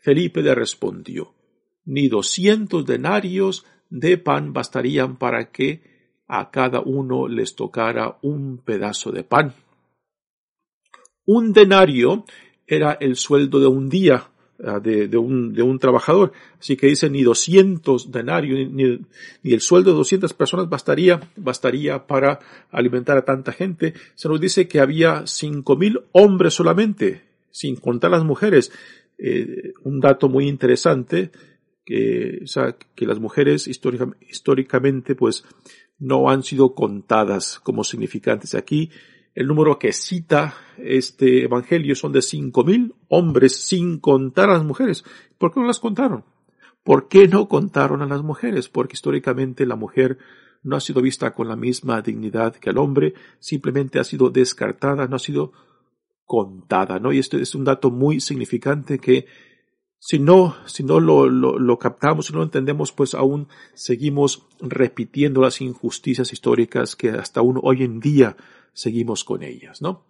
Felipe 0.00 0.42
le 0.42 0.56
respondió, 0.56 1.36
ni 1.84 2.08
doscientos 2.08 2.84
denarios 2.84 3.64
de 3.90 4.18
pan 4.18 4.52
bastarían 4.52 5.16
para 5.16 5.52
que 5.52 5.95
a 6.28 6.50
cada 6.50 6.80
uno 6.80 7.28
les 7.28 7.54
tocara 7.54 8.18
un 8.22 8.58
pedazo 8.58 9.12
de 9.12 9.24
pan. 9.24 9.54
Un 11.24 11.52
denario 11.52 12.24
era 12.66 12.92
el 13.00 13.16
sueldo 13.16 13.60
de 13.60 13.66
un 13.66 13.88
día, 13.88 14.28
ah, 14.64 14.80
de, 14.80 15.16
un, 15.16 15.52
de 15.52 15.62
un 15.62 15.78
trabajador. 15.78 16.32
Así 16.58 16.76
que 16.76 16.88
dice 16.88 17.10
ni 17.10 17.22
200 17.22 18.10
denarios, 18.10 18.70
ni, 18.70 19.00
ni, 19.42 19.52
el 19.52 19.60
sueldo 19.60 19.90
de 19.90 19.96
200 19.98 20.32
personas 20.34 20.68
bastaría, 20.68 21.20
bastaría 21.36 22.06
para 22.06 22.40
alimentar 22.70 23.16
a 23.18 23.24
tanta 23.24 23.52
gente. 23.52 23.94
Se 24.14 24.28
nos 24.28 24.40
dice 24.40 24.68
que 24.68 24.80
había 24.80 25.22
5.000 25.22 26.04
hombres 26.12 26.54
solamente, 26.54 27.22
sin 27.50 27.76
contar 27.76 28.10
las 28.10 28.24
mujeres. 28.24 28.72
Eh, 29.18 29.72
un 29.84 30.00
dato 30.00 30.28
muy 30.28 30.46
interesante, 30.48 31.30
que, 31.86 32.44
que 32.96 33.06
las 33.06 33.20
mujeres 33.20 33.68
históricamente 33.68 35.14
pues 35.14 35.44
no 35.98 36.30
han 36.30 36.42
sido 36.42 36.74
contadas 36.74 37.60
como 37.60 37.84
significantes. 37.84 38.54
Aquí 38.54 38.90
el 39.34 39.46
número 39.46 39.78
que 39.78 39.92
cita 39.92 40.54
este 40.78 41.44
evangelio 41.44 41.94
son 41.94 42.12
de 42.12 42.22
cinco 42.22 42.64
mil 42.64 42.94
hombres 43.08 43.56
sin 43.56 43.98
contar 43.98 44.50
a 44.50 44.54
las 44.54 44.64
mujeres. 44.64 45.04
¿Por 45.38 45.52
qué 45.52 45.60
no 45.60 45.66
las 45.66 45.80
contaron? 45.80 46.24
¿Por 46.82 47.08
qué 47.08 47.28
no 47.28 47.48
contaron 47.48 48.02
a 48.02 48.06
las 48.06 48.22
mujeres? 48.22 48.68
Porque 48.68 48.94
históricamente 48.94 49.66
la 49.66 49.76
mujer 49.76 50.18
no 50.62 50.76
ha 50.76 50.80
sido 50.80 51.02
vista 51.02 51.34
con 51.34 51.48
la 51.48 51.56
misma 51.56 52.00
dignidad 52.00 52.56
que 52.56 52.70
el 52.70 52.78
hombre, 52.78 53.14
simplemente 53.38 53.98
ha 53.98 54.04
sido 54.04 54.30
descartada, 54.30 55.06
no 55.06 55.16
ha 55.16 55.20
sido 55.20 55.52
contada, 56.24 56.98
¿no? 56.98 57.12
Y 57.12 57.18
esto 57.18 57.38
es 57.38 57.54
un 57.54 57.64
dato 57.64 57.90
muy 57.90 58.20
significante 58.20 58.98
que 58.98 59.26
si 59.98 60.18
no, 60.18 60.56
si 60.66 60.84
no 60.84 61.00
lo, 61.00 61.78
captamos, 61.78 62.26
si 62.26 62.32
no 62.32 62.40
lo 62.40 62.44
entendemos, 62.44 62.92
pues 62.92 63.14
aún 63.14 63.48
seguimos 63.74 64.46
repitiendo 64.60 65.40
las 65.40 65.60
injusticias 65.60 66.32
históricas 66.32 66.96
que 66.96 67.10
hasta 67.10 67.40
aún 67.40 67.58
hoy 67.62 67.82
en 67.82 68.00
día 68.00 68.36
seguimos 68.72 69.24
con 69.24 69.42
ellas, 69.42 69.82
¿no? 69.82 70.04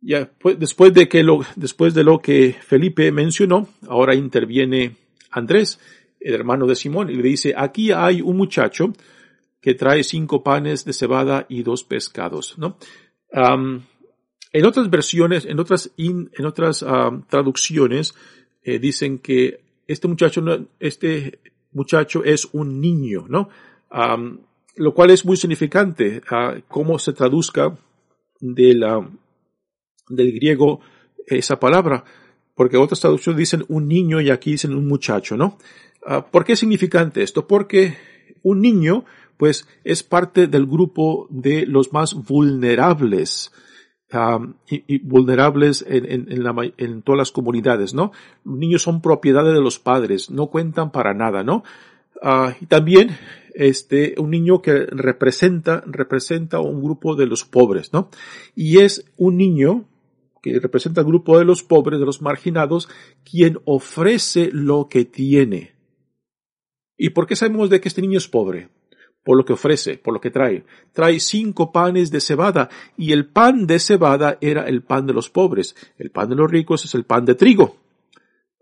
Ya, 0.00 0.32
pues, 0.40 0.58
después 0.58 0.92
de 0.92 1.08
que 1.08 1.22
lo, 1.22 1.40
después 1.54 1.94
de 1.94 2.02
lo 2.02 2.18
que 2.20 2.56
Felipe 2.60 3.12
mencionó, 3.12 3.68
ahora 3.88 4.16
interviene 4.16 4.96
Andrés, 5.30 5.78
el 6.18 6.34
hermano 6.34 6.66
de 6.66 6.74
Simón, 6.74 7.08
y 7.10 7.14
le 7.14 7.22
dice, 7.22 7.54
aquí 7.56 7.92
hay 7.92 8.20
un 8.20 8.36
muchacho 8.36 8.92
que 9.60 9.74
trae 9.74 10.02
cinco 10.02 10.42
panes 10.42 10.84
de 10.84 10.92
cebada 10.92 11.46
y 11.48 11.62
dos 11.62 11.84
pescados, 11.84 12.58
¿no? 12.58 12.76
En 14.52 14.66
otras 14.66 14.90
versiones, 14.90 15.44
en 15.46 15.58
otras, 15.58 15.92
en 15.96 16.46
otras 16.46 16.84
traducciones, 17.28 18.14
eh, 18.62 18.78
dicen 18.78 19.18
que 19.18 19.60
este 19.86 20.08
muchacho, 20.08 20.42
este 20.78 21.40
muchacho 21.72 22.22
es 22.24 22.48
un 22.52 22.80
niño, 22.80 23.26
¿no? 23.28 23.48
lo 24.76 24.94
cual 24.94 25.10
es 25.10 25.24
muy 25.24 25.36
significante 25.36 26.22
a 26.30 26.56
cómo 26.68 26.98
se 26.98 27.12
traduzca 27.12 27.76
de 28.40 28.74
la, 28.74 29.06
del 30.08 30.32
griego 30.32 30.80
esa 31.26 31.60
palabra, 31.60 32.04
porque 32.54 32.76
otras 32.76 33.00
traducciones 33.00 33.38
dicen 33.38 33.64
un 33.68 33.88
niño 33.88 34.20
y 34.20 34.30
aquí 34.30 34.52
dicen 34.52 34.74
un 34.74 34.86
muchacho, 34.86 35.36
¿no? 35.36 35.58
Ah, 36.06 36.26
¿Por 36.26 36.44
qué 36.44 36.52
es 36.52 36.58
significante 36.58 37.22
esto? 37.22 37.46
Porque 37.46 37.96
un 38.42 38.60
niño, 38.60 39.04
pues, 39.36 39.68
es 39.84 40.02
parte 40.02 40.46
del 40.46 40.66
grupo 40.66 41.26
de 41.30 41.66
los 41.66 41.92
más 41.92 42.14
vulnerables, 42.14 43.52
y, 44.68 44.98
vulnerables 44.98 45.84
en, 45.88 46.04
en, 46.10 46.46
en, 46.76 47.02
todas 47.02 47.18
las 47.18 47.32
comunidades, 47.32 47.94
¿no? 47.94 48.12
Los 48.44 48.58
niños 48.58 48.82
son 48.82 49.00
propiedades 49.00 49.54
de 49.54 49.60
los 49.60 49.78
padres, 49.78 50.30
no 50.30 50.48
cuentan 50.48 50.92
para 50.92 51.14
nada, 51.14 51.42
¿no? 51.42 51.62
Uh, 52.22 52.52
y 52.60 52.66
también 52.66 53.16
este, 53.54 54.14
un 54.18 54.30
niño 54.30 54.62
que 54.62 54.86
representa, 54.86 55.82
representa 55.86 56.60
un 56.60 56.82
grupo 56.82 57.16
de 57.16 57.26
los 57.26 57.44
pobres, 57.44 57.92
¿no? 57.92 58.10
Y 58.54 58.78
es 58.78 59.04
un 59.16 59.36
niño 59.36 59.84
que 60.42 60.58
representa 60.58 61.00
el 61.00 61.06
grupo 61.06 61.38
de 61.38 61.44
los 61.44 61.62
pobres, 61.62 62.00
de 62.00 62.06
los 62.06 62.20
marginados, 62.20 62.88
quien 63.24 63.58
ofrece 63.64 64.50
lo 64.52 64.88
que 64.88 65.04
tiene. 65.04 65.72
¿Y 66.96 67.10
por 67.10 67.26
qué 67.26 67.36
sabemos 67.36 67.70
de 67.70 67.80
que 67.80 67.88
este 67.88 68.02
niño 68.02 68.18
es 68.18 68.28
pobre? 68.28 68.68
Por 69.24 69.36
lo 69.36 69.44
que 69.44 69.52
ofrece, 69.52 69.98
por 69.98 70.14
lo 70.14 70.20
que 70.20 70.30
trae. 70.30 70.64
Trae 70.92 71.20
cinco 71.20 71.70
panes 71.70 72.10
de 72.10 72.20
cebada, 72.20 72.68
y 72.96 73.12
el 73.12 73.26
pan 73.26 73.66
de 73.66 73.78
cebada 73.78 74.38
era 74.40 74.62
el 74.62 74.82
pan 74.82 75.06
de 75.06 75.12
los 75.12 75.30
pobres. 75.30 75.76
El 75.98 76.10
pan 76.10 76.28
de 76.28 76.36
los 76.36 76.50
ricos 76.50 76.84
es 76.84 76.94
el 76.94 77.04
pan 77.04 77.24
de 77.24 77.34
trigo. 77.34 77.76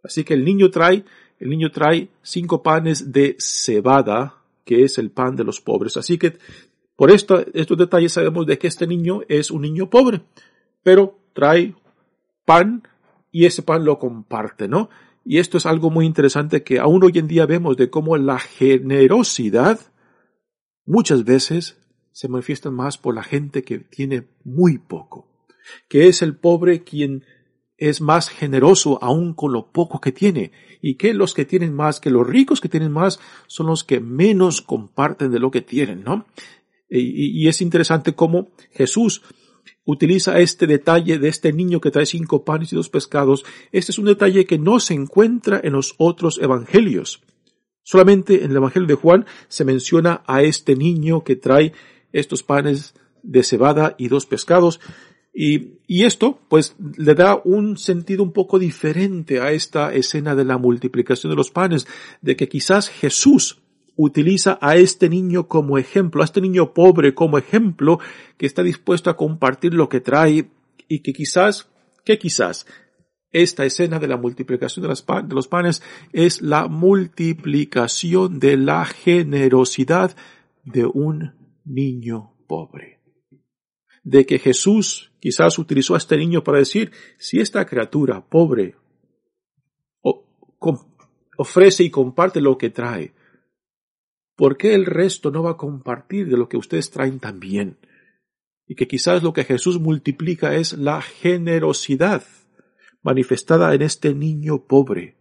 Así 0.04 0.24
que 0.24 0.34
el 0.34 0.44
niño 0.44 0.70
trae, 0.70 1.04
el 1.38 1.48
niño 1.48 1.70
trae 1.70 2.08
cinco 2.22 2.62
panes 2.62 3.12
de 3.12 3.36
cebada, 3.38 4.36
que 4.64 4.84
es 4.84 4.98
el 4.98 5.10
pan 5.10 5.36
de 5.36 5.44
los 5.44 5.60
pobres. 5.60 5.96
Así 5.96 6.18
que 6.18 6.38
por 7.00 7.10
esto, 7.10 7.42
estos 7.54 7.78
detalles 7.78 8.12
sabemos 8.12 8.46
de 8.46 8.58
que 8.58 8.66
este 8.66 8.86
niño 8.86 9.22
es 9.26 9.50
un 9.50 9.62
niño 9.62 9.88
pobre, 9.88 10.20
pero 10.82 11.18
trae 11.32 11.74
pan 12.44 12.82
y 13.32 13.46
ese 13.46 13.62
pan 13.62 13.86
lo 13.86 13.98
comparte, 13.98 14.68
¿no? 14.68 14.90
Y 15.24 15.38
esto 15.38 15.56
es 15.56 15.64
algo 15.64 15.90
muy 15.90 16.04
interesante 16.04 16.62
que 16.62 16.78
aún 16.78 17.02
hoy 17.02 17.12
en 17.14 17.26
día 17.26 17.46
vemos 17.46 17.78
de 17.78 17.88
cómo 17.88 18.18
la 18.18 18.38
generosidad 18.38 19.80
muchas 20.86 21.24
veces 21.24 21.78
se 22.12 22.28
manifiesta 22.28 22.70
más 22.70 22.98
por 22.98 23.14
la 23.14 23.22
gente 23.22 23.62
que 23.62 23.78
tiene 23.78 24.28
muy 24.44 24.78
poco, 24.78 25.28
que 25.88 26.08
es 26.08 26.22
el 26.22 26.36
pobre 26.36 26.82
quien 26.82 27.24
es 27.76 28.00
más 28.00 28.28
generoso 28.28 29.02
aún 29.02 29.32
con 29.32 29.52
lo 29.52 29.72
poco 29.72 30.00
que 30.00 30.12
tiene, 30.12 30.52
y 30.82 30.96
que 30.96 31.14
los 31.14 31.34
que 31.34 31.44
tienen 31.44 31.74
más, 31.74 32.00
que 32.00 32.10
los 32.10 32.26
ricos 32.26 32.60
que 32.60 32.68
tienen 32.68 32.92
más, 32.92 33.20
son 33.46 33.68
los 33.68 33.84
que 33.84 34.00
menos 34.00 34.60
comparten 34.60 35.30
de 35.30 35.38
lo 35.38 35.50
que 35.50 35.62
tienen, 35.62 36.04
¿no? 36.04 36.26
Y, 36.90 37.42
y 37.42 37.48
es 37.48 37.60
interesante 37.62 38.14
cómo 38.14 38.50
Jesús 38.72 39.22
utiliza 39.84 40.38
este 40.40 40.66
detalle 40.66 41.18
de 41.18 41.28
este 41.28 41.52
niño 41.52 41.80
que 41.80 41.90
trae 41.90 42.06
cinco 42.06 42.44
panes 42.44 42.72
y 42.72 42.76
dos 42.76 42.88
pescados. 42.88 43.44
Este 43.72 43.92
es 43.92 43.98
un 43.98 44.06
detalle 44.06 44.44
que 44.44 44.58
no 44.58 44.80
se 44.80 44.94
encuentra 44.94 45.60
en 45.62 45.72
los 45.72 45.94
otros 45.98 46.38
evangelios. 46.38 47.22
Solamente 47.90 48.44
en 48.44 48.52
el 48.52 48.58
evangelio 48.58 48.86
de 48.86 48.94
Juan 48.94 49.26
se 49.48 49.64
menciona 49.64 50.22
a 50.28 50.42
este 50.42 50.76
niño 50.76 51.24
que 51.24 51.34
trae 51.34 51.72
estos 52.12 52.44
panes 52.44 52.94
de 53.24 53.42
cebada 53.42 53.96
y 53.98 54.06
dos 54.06 54.26
pescados, 54.26 54.78
y, 55.34 55.80
y, 55.88 56.04
esto, 56.04 56.38
pues, 56.48 56.76
le 56.96 57.16
da 57.16 57.40
un 57.44 57.76
sentido 57.76 58.22
un 58.22 58.32
poco 58.32 58.60
diferente 58.60 59.40
a 59.40 59.50
esta 59.50 59.92
escena 59.92 60.36
de 60.36 60.44
la 60.44 60.56
multiplicación 60.56 61.30
de 61.30 61.36
los 61.36 61.50
panes, 61.50 61.88
de 62.22 62.36
que 62.36 62.48
quizás 62.48 62.88
Jesús 62.88 63.60
utiliza 63.96 64.56
a 64.60 64.76
este 64.76 65.08
niño 65.08 65.48
como 65.48 65.76
ejemplo, 65.76 66.22
a 66.22 66.26
este 66.26 66.40
niño 66.40 66.72
pobre 66.72 67.12
como 67.12 67.38
ejemplo, 67.38 67.98
que 68.38 68.46
está 68.46 68.62
dispuesto 68.62 69.10
a 69.10 69.16
compartir 69.16 69.74
lo 69.74 69.88
que 69.88 70.00
trae 70.00 70.48
y 70.86 71.00
que 71.00 71.12
quizás, 71.12 71.68
que 72.04 72.20
quizás, 72.20 72.66
esta 73.32 73.64
escena 73.64 73.98
de 73.98 74.08
la 74.08 74.16
multiplicación 74.16 74.82
de, 74.82 74.88
los 75.34 75.48
panes 75.48 75.82
es 76.12 76.42
la 76.42 76.66
multiplicación 76.66 78.40
de 78.40 78.56
la 78.56 78.84
generosidad 78.84 80.16
de 80.64 80.84
un 80.86 81.34
niño 81.64 82.34
pobre 82.48 83.00
de 84.02 84.26
que 84.26 84.38
Jesús 84.38 85.12
quizás 85.20 85.58
utilizó 85.58 85.94
a 85.94 85.98
este 85.98 86.16
niño 86.16 86.42
para 86.42 86.58
decir, 86.58 86.90
si 87.18 87.38
esta 87.40 87.64
criatura 87.66 88.26
pobre 88.26 88.76
ofrece 91.36 91.84
y 91.84 91.90
comparte 91.90 92.40
lo 92.40 92.58
que 92.58 92.70
trae, 92.70 93.14
¿por 94.36 94.56
qué 94.56 94.74
el 94.74 94.86
resto 94.86 95.30
no 95.30 95.42
va 95.42 95.52
a 95.52 95.56
compartir 95.56 96.28
de 96.28 96.36
lo 96.36 96.48
que 96.48 96.56
ustedes 96.56 96.90
traen 96.90 97.20
también? 97.20 97.78
Y 98.66 98.74
que 98.74 98.88
quizás 98.88 99.22
lo 99.22 99.32
que 99.32 99.44
Jesús 99.44 99.80
multiplica 99.80 100.54
es 100.54 100.74
la 100.74 101.02
generosidad 101.02 102.24
manifestada 103.02 103.74
en 103.74 103.82
este 103.82 104.14
niño 104.14 104.64
pobre. 104.66 105.16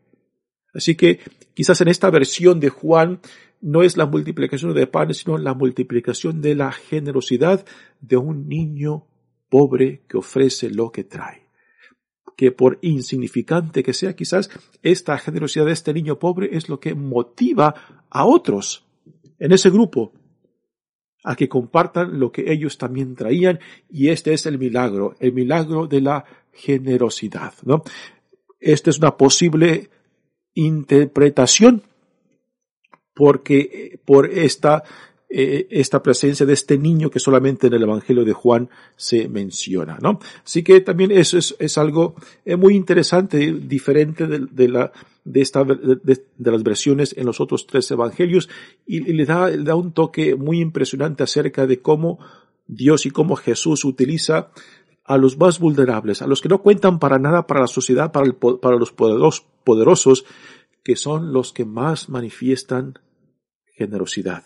Así 0.74 0.96
que 0.96 1.20
quizás 1.54 1.82
en 1.82 1.88
esta 1.88 2.10
versión 2.10 2.60
de 2.60 2.70
Juan 2.70 3.22
no 3.62 3.84
es 3.84 3.98
la 3.98 4.06
multiplicación 4.06 4.74
de 4.74 4.88
panes, 4.88 5.18
sino 5.18 5.38
la 5.38 5.54
multiplicación 5.54 6.42
de 6.42 6.56
la 6.56 6.72
generosidad 6.72 7.66
de 8.00 8.18
un 8.18 8.48
niño 8.48 9.08
pobre 9.50 10.04
que 10.08 10.18
ofrece 10.18 10.70
lo 10.70 10.92
que 10.92 11.04
trae. 11.04 11.48
Que 12.38 12.52
por 12.52 12.78
insignificante 12.82 13.84
que 13.84 13.94
sea, 13.94 14.16
quizás 14.16 14.50
esta 14.82 15.18
generosidad 15.18 15.66
de 15.66 15.74
este 15.74 15.94
niño 15.94 16.20
pobre 16.20 16.56
es 16.56 16.70
lo 16.70 16.80
que 16.80 16.94
motiva 16.94 18.06
a 18.10 18.26
otros 18.26 18.86
en 19.40 19.52
ese 19.52 19.70
grupo 19.70 20.14
a 21.24 21.36
que 21.36 21.50
compartan 21.50 22.20
lo 22.20 22.32
que 22.32 22.52
ellos 22.52 22.78
también 22.78 23.16
traían 23.16 23.60
y 23.90 24.10
este 24.10 24.34
es 24.34 24.46
el 24.46 24.58
milagro, 24.58 25.16
el 25.20 25.34
milagro 25.34 25.88
de 25.88 26.02
la 26.02 26.26
generosidad, 26.54 27.54
¿no? 27.64 27.84
Esta 28.60 28.90
es 28.90 29.00
una 29.00 29.18
posible 29.18 29.90
interpretación 30.54 31.84
porque 33.14 34.00
por 34.06 34.28
esta 34.28 34.84
eh, 35.32 35.68
esta 35.70 36.02
presencia 36.02 36.44
de 36.46 36.54
este 36.54 36.78
niño 36.78 37.12
que 37.12 37.20
solamente 37.20 37.68
en 37.68 37.74
el 37.74 37.84
Evangelio 37.84 38.26
de 38.26 38.34
Juan 38.34 38.70
se 38.96 39.30
menciona, 39.30 40.00
¿no? 40.02 40.20
Así 40.44 40.64
que 40.64 40.82
también 40.82 41.12
eso 41.12 41.38
es, 41.38 41.78
algo 41.78 42.16
eh, 42.46 42.56
muy 42.56 42.76
interesante, 42.76 43.54
diferente 43.54 44.26
de, 44.26 44.68
la 44.68 44.92
de 45.24 45.44
de, 46.38 46.52
las 46.52 46.64
versiones 46.64 47.14
en 47.16 47.28
los 47.28 47.40
otros 47.40 47.68
tres 47.68 47.92
evangelios 47.92 48.50
y, 48.88 49.02
le 49.02 49.26
da 49.26 49.50
le 49.50 49.64
da 49.64 49.76
un 49.76 49.92
toque 49.92 50.34
muy 50.36 50.62
impresionante 50.62 51.22
acerca 51.22 51.68
de 51.68 51.80
cómo 51.80 52.18
Dios 52.66 53.06
y 53.06 53.12
cómo 53.12 53.36
Jesús 53.36 53.86
utiliza 53.86 54.50
a 55.06 55.18
los 55.18 55.38
más 55.38 55.60
vulnerables, 55.60 56.22
a 56.22 56.28
los 56.28 56.42
que 56.42 56.50
no 56.50 56.62
cuentan 56.64 56.98
para 56.98 57.20
nada 57.20 57.46
para 57.46 57.62
la 57.62 57.68
sociedad, 57.68 58.12
para, 58.12 58.32
para 58.34 58.78
los 58.78 58.92
poderosos, 58.92 60.26
que 60.84 60.96
son 60.96 61.34
los 61.34 61.54
que 61.54 61.66
más 61.66 62.10
manifiestan 62.10 63.00
generosidad, 63.80 64.44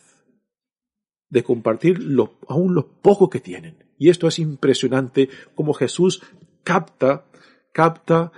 de 1.34 1.44
compartir 1.44 1.98
lo, 1.98 2.36
aún 2.48 2.76
lo 2.76 2.88
poco 2.88 3.28
que 3.28 3.40
tienen. 3.40 3.76
Y 3.98 4.10
esto 4.10 4.28
es 4.28 4.38
impresionante 4.38 5.30
como 5.56 5.74
Jesús 5.74 6.22
capta, 6.64 7.26
capta 7.72 8.32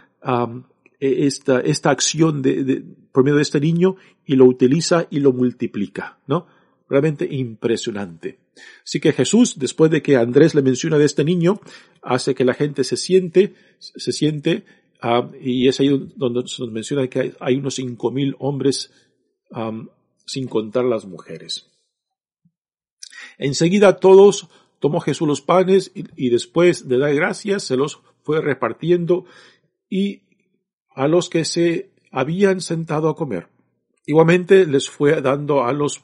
e, 1.00 1.28
esta, 1.28 1.60
esta 1.60 1.90
acción 1.92 2.42
de, 2.42 2.86
por 3.12 3.26
medio 3.26 3.36
de 3.36 3.42
este 3.42 3.60
niño 3.60 3.98
y 4.26 4.38
lo 4.38 4.46
utiliza 4.46 5.08
y 5.12 5.20
lo 5.20 5.34
multiplica, 5.34 6.20
¿no? 6.26 6.48
Realmente 6.88 7.28
impresionante. 7.30 8.40
Así 8.86 9.02
que 9.02 9.12
Jesús, 9.12 9.60
después 9.60 9.92
de 9.92 10.02
que 10.02 10.16
Andrés 10.16 10.56
le 10.56 10.62
menciona 10.62 10.98
de 10.98 11.06
este 11.06 11.26
niño, 11.26 11.60
hace 12.02 12.34
que 12.34 12.46
la 12.46 12.54
gente 12.54 12.86
se 12.86 12.96
siente, 12.96 13.56
se 13.80 14.14
siente, 14.14 14.64
y 15.42 15.68
es 15.68 15.82
ahí 15.82 15.90
donde 16.16 16.48
se 16.48 16.62
nos 16.64 16.72
menciona 16.72 17.08
que 17.10 17.34
hay, 17.40 17.56
unos 17.58 17.76
cinco 17.76 18.12
mil 18.12 18.36
hombres, 18.40 18.92
sin 20.26 20.48
contar 20.48 20.86
las 20.86 21.06
mujeres. 21.06 21.75
Enseguida 23.38 23.98
todos 23.98 24.48
tomó 24.80 25.00
Jesús 25.00 25.28
los 25.28 25.42
panes 25.42 25.92
y, 25.96 26.06
y 26.16 26.30
después 26.30 26.88
de 26.88 26.98
dar 26.98 27.14
gracias 27.14 27.64
se 27.64 27.78
los 27.78 28.02
fue 28.24 28.42
repartiendo 28.42 29.26
y 29.90 30.22
a 30.96 31.08
los 31.08 31.30
que 31.30 31.46
se 31.46 31.92
habían 32.12 32.62
sentado 32.62 33.10
a 33.10 33.16
comer. 33.16 33.50
Igualmente 34.06 34.66
les 34.66 34.90
fue 34.90 35.22
dando 35.22 35.64
a 35.64 35.74
los, 35.74 36.04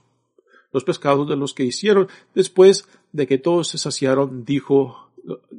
los 0.72 0.84
pescados 0.84 1.28
de 1.30 1.36
los 1.36 1.54
que 1.54 1.64
hicieron. 1.64 2.08
Después 2.34 2.88
de 3.12 3.28
que 3.28 3.38
todos 3.38 3.70
se 3.70 3.78
saciaron, 3.78 4.44
dijo 4.44 5.11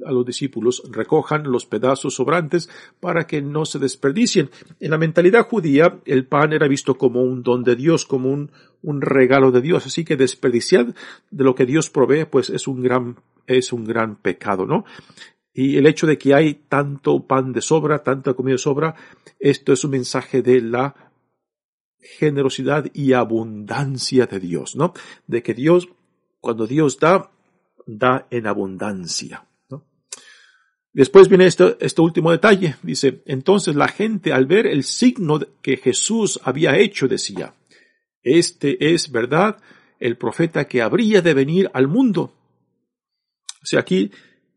a 0.05 0.13
los 0.13 0.27
discípulos, 0.27 0.83
recojan 0.91 1.51
los 1.51 1.67
pedazos 1.67 2.15
sobrantes 2.15 2.69
para 3.01 3.27
que 3.27 3.43
no 3.43 3.65
se 3.65 3.79
desperdicien. 3.79 4.51
En 4.81 4.91
la 4.91 4.99
mentalidad 4.99 5.47
judía, 5.49 6.01
el 6.05 6.27
pan 6.27 6.53
era 6.53 6.69
visto 6.69 6.97
como 6.97 7.23
un 7.23 7.43
don 7.43 7.65
de 7.65 7.77
Dios, 7.77 8.05
como 8.05 8.31
un, 8.31 8.51
un 8.83 9.01
regalo 9.01 9.53
de 9.53 9.61
Dios. 9.61 9.87
Así 9.87 10.05
que 10.05 10.17
desperdiciar 10.17 10.95
de 11.31 11.45
lo 11.45 11.55
que 11.55 11.67
Dios 11.67 11.91
provee, 11.91 12.25
pues 12.25 12.51
es 12.51 12.67
un 12.67 12.83
gran, 12.83 13.17
es 13.47 13.73
un 13.73 13.85
gran 13.85 14.17
pecado, 14.17 14.67
¿no? 14.67 14.85
Y 15.55 15.77
el 15.77 15.87
hecho 15.87 16.07
de 16.07 16.17
que 16.17 16.35
hay 16.35 16.55
tanto 16.55 17.27
pan 17.27 17.53
de 17.53 17.61
sobra, 17.61 18.03
tanta 18.03 18.35
comida 18.35 18.55
de 18.55 18.59
sobra, 18.59 18.95
esto 19.39 19.73
es 19.73 19.85
un 19.85 19.91
mensaje 19.91 20.43
de 20.43 20.63
la 20.63 21.13
generosidad 22.01 22.87
y 22.95 23.13
abundancia 23.13 24.27
de 24.27 24.41
Dios, 24.41 24.77
¿no? 24.77 24.93
De 25.27 25.43
que 25.43 25.55
Dios, 25.55 25.89
cuando 26.41 26.67
Dios 26.67 26.99
da, 26.99 27.31
da 27.87 28.27
en 28.31 28.47
abundancia. 28.47 29.47
Después 30.93 31.29
viene 31.29 31.47
este, 31.47 32.03
último 32.03 32.31
detalle. 32.31 32.77
Dice, 32.83 33.23
entonces 33.27 33.75
la 33.75 33.89
gente 33.89 34.33
al 34.33 34.47
ver 34.47 34.67
el 34.67 34.85
signo 34.85 35.41
que 35.63 35.77
Jesús 35.79 36.39
había 36.45 36.77
hecho 36.77 37.09
decía, 37.09 37.55
este 38.23 38.93
es 38.95 39.11
verdad 39.11 39.57
el 39.99 40.17
profeta 40.17 40.67
que 40.67 40.83
habría 40.83 41.23
de 41.23 41.35
venir 41.35 41.71
al 41.73 41.89
mundo. 41.89 42.35
O 43.63 43.67
sea, 43.67 43.81
aquí 43.81 44.11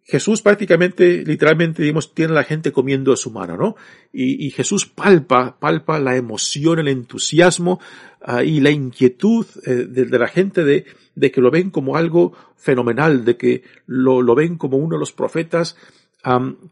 Jesús 0.03 0.41
prácticamente, 0.41 1.23
literalmente, 1.25 1.81
digamos, 1.81 2.13
tiene 2.13 2.33
a 2.33 2.35
la 2.35 2.43
gente 2.43 2.71
comiendo 2.71 3.13
a 3.13 3.17
su 3.17 3.31
mano, 3.31 3.55
¿no? 3.55 3.75
Y, 4.11 4.49
Jesús 4.51 4.85
palpa, 4.85 5.57
palpa 5.59 5.99
la 5.99 6.15
emoción, 6.15 6.79
el 6.79 6.89
entusiasmo 6.89 7.79
ah, 8.21 8.43
y 8.43 8.59
la 8.59 8.71
inquietud 8.71 9.45
eh, 9.65 9.87
de, 9.87 10.19
la 10.19 10.27
gente 10.27 10.63
de, 10.63 11.31
que 11.31 11.41
lo 11.41 11.49
ven 11.49 11.69
como 11.69 11.95
algo 11.95 12.33
fenomenal, 12.55 13.25
de 13.25 13.37
que 13.37 13.63
lo 13.87 14.35
ven 14.35 14.57
como 14.57 14.77
uno 14.77 14.95
de 14.95 14.99
los 14.99 15.11
profetas 15.11 15.75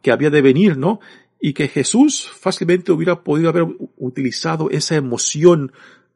que 0.02 0.12
había 0.12 0.30
de 0.30 0.42
venir, 0.42 0.78
¿no? 0.78 1.00
Y 1.40 1.54
que 1.54 1.68
Jesús 1.68 2.30
fácilmente 2.30 2.92
hubiera 2.92 3.24
podido 3.24 3.50
haber 3.50 3.68
utilizado 3.98 4.70
esa 4.70 4.96
emoción 4.96 5.72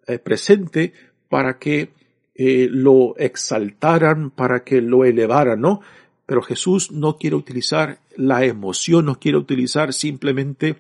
eh, 0.08 0.20
presente 0.20 0.94
para 1.30 1.60
que 1.60 1.90
eh, 2.36 2.68
lo 2.72 3.16
exaltaran, 3.18 4.32
para 4.32 4.64
que 4.64 4.82
lo 4.82 5.06
elevaran, 5.06 5.60
¿no? 5.60 5.82
Pero 6.26 6.42
Jesús 6.42 6.92
no 6.92 7.18
quiere 7.18 7.36
utilizar 7.36 8.00
la 8.16 8.46
emoción, 8.46 9.06
no 9.06 9.20
quiere 9.20 9.38
utilizar 9.38 9.94
simplemente 9.94 10.78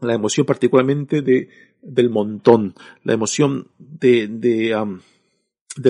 la 0.00 0.14
emoción 0.14 0.46
particularmente 0.46 1.22
de, 1.22 1.48
del 1.82 2.10
montón, 2.10 2.74
la 3.02 3.14
emoción 3.14 3.68
de, 3.78 4.28
de, 4.28 4.70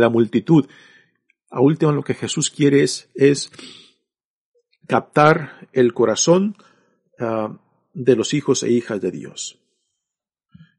la 0.01 0.09
multitud. 0.09 0.67
A 1.51 1.61
último 1.61 1.93
lo 1.93 2.03
que 2.03 2.15
Jesús 2.15 2.51
quiere 2.51 2.83
es 2.83 3.51
captar 4.87 5.69
el 5.73 5.93
corazón 5.93 6.57
ah, 7.19 7.57
de 7.95 8.17
los 8.17 8.35
hijos 8.35 8.63
e 8.63 8.71
hijas 8.71 9.01
de 9.01 9.11
Dios. 9.11 9.59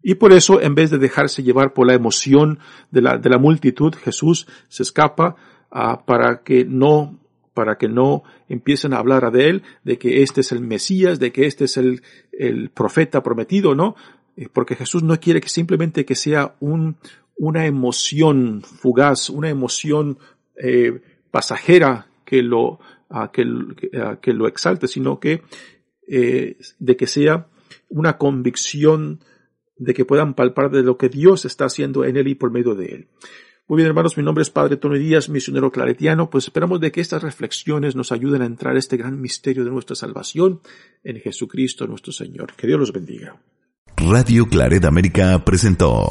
Y 0.02 0.16
por 0.16 0.32
eso, 0.32 0.62
en 0.62 0.76
vez 0.76 0.90
de 0.92 1.00
dejarse 1.00 1.44
llevar 1.44 1.74
por 1.74 1.88
la 1.88 1.94
emoción 1.94 2.60
de 2.92 3.02
la, 3.02 3.18
de 3.18 3.30
la 3.30 3.38
multitud, 3.38 3.94
Jesús 3.96 4.48
se 4.70 4.84
escapa 4.84 5.36
ah, 5.72 6.06
para 6.06 6.44
que 6.44 6.66
no 6.66 7.20
para 7.54 7.80
que 7.80 7.88
no 7.88 8.22
empiecen 8.50 8.94
a 8.94 9.00
hablar 9.00 9.32
de 9.32 9.50
él, 9.50 9.64
de 9.84 9.98
que 9.98 10.22
este 10.22 10.42
es 10.42 10.52
el 10.52 10.62
Mesías, 10.62 11.20
de 11.20 11.32
que 11.32 11.48
este 11.48 11.66
es 11.66 11.78
el, 11.78 12.04
el 12.32 12.70
profeta 12.70 13.24
prometido, 13.24 13.74
¿no? 13.74 13.96
Eh, 14.36 14.48
porque 14.54 14.76
Jesús 14.76 15.02
no 15.02 15.20
quiere 15.20 15.42
que 15.42 15.50
simplemente 15.50 16.06
que 16.06 16.14
sea 16.14 16.56
un, 16.60 16.98
una 17.36 17.66
emoción 17.66 18.62
fugaz, 18.62 19.32
una 19.32 19.50
emoción 19.50 20.20
eh, 20.56 21.02
pasajera 21.32 22.08
que 22.26 22.44
lo, 22.44 22.80
que, 23.32 23.46
que, 24.22 24.34
lo 24.34 24.48
exalte, 24.48 24.88
sino 24.88 25.20
que 25.20 25.42
eh, 26.08 26.58
de 26.80 26.98
que 26.98 27.08
sea 27.08 27.48
una 27.90 28.18
convicción 28.18 29.20
de 29.78 29.94
que 29.94 30.06
puedan 30.06 30.34
palpar 30.34 30.72
de 30.72 30.84
lo 30.84 30.98
que 30.98 31.10
Dios 31.10 31.46
está 31.46 31.66
haciendo 31.66 32.04
en 32.06 32.18
él 32.18 32.28
y 32.28 32.36
por 32.36 32.52
medio 32.52 32.76
de 32.76 32.86
él. 32.88 33.08
Muy 33.68 33.78
bien, 33.78 33.88
hermanos, 33.88 34.16
mi 34.16 34.24
nombre 34.24 34.42
es 34.42 34.50
Padre 34.50 34.78
Tony 34.78 34.98
Díaz, 34.98 35.28
misionero 35.28 35.72
claretiano, 35.72 36.30
pues 36.30 36.46
esperamos 36.46 36.80
de 36.80 36.92
que 36.92 37.02
estas 37.02 37.22
reflexiones 37.22 37.98
nos 37.98 38.14
ayuden 38.14 38.42
a 38.42 38.46
entrar 38.46 38.76
a 38.76 38.80
este 38.80 38.96
gran 38.96 39.20
misterio 39.20 39.66
de 39.66 39.72
nuestra 39.72 39.96
salvación 39.96 40.62
en 41.04 41.20
Jesucristo 41.20 41.86
nuestro 41.86 42.14
Señor. 42.14 42.54
Que 42.56 42.68
Dios 42.68 42.80
los 42.80 42.94
bendiga. 42.94 43.36
Radio 43.98 44.46
Claret 44.46 44.86
América 44.86 45.44
presentó 45.44 46.08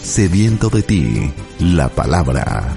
Sediento 0.00 0.68
de 0.68 0.82
ti, 0.82 1.32
la 1.58 1.88
palabra. 1.88 2.76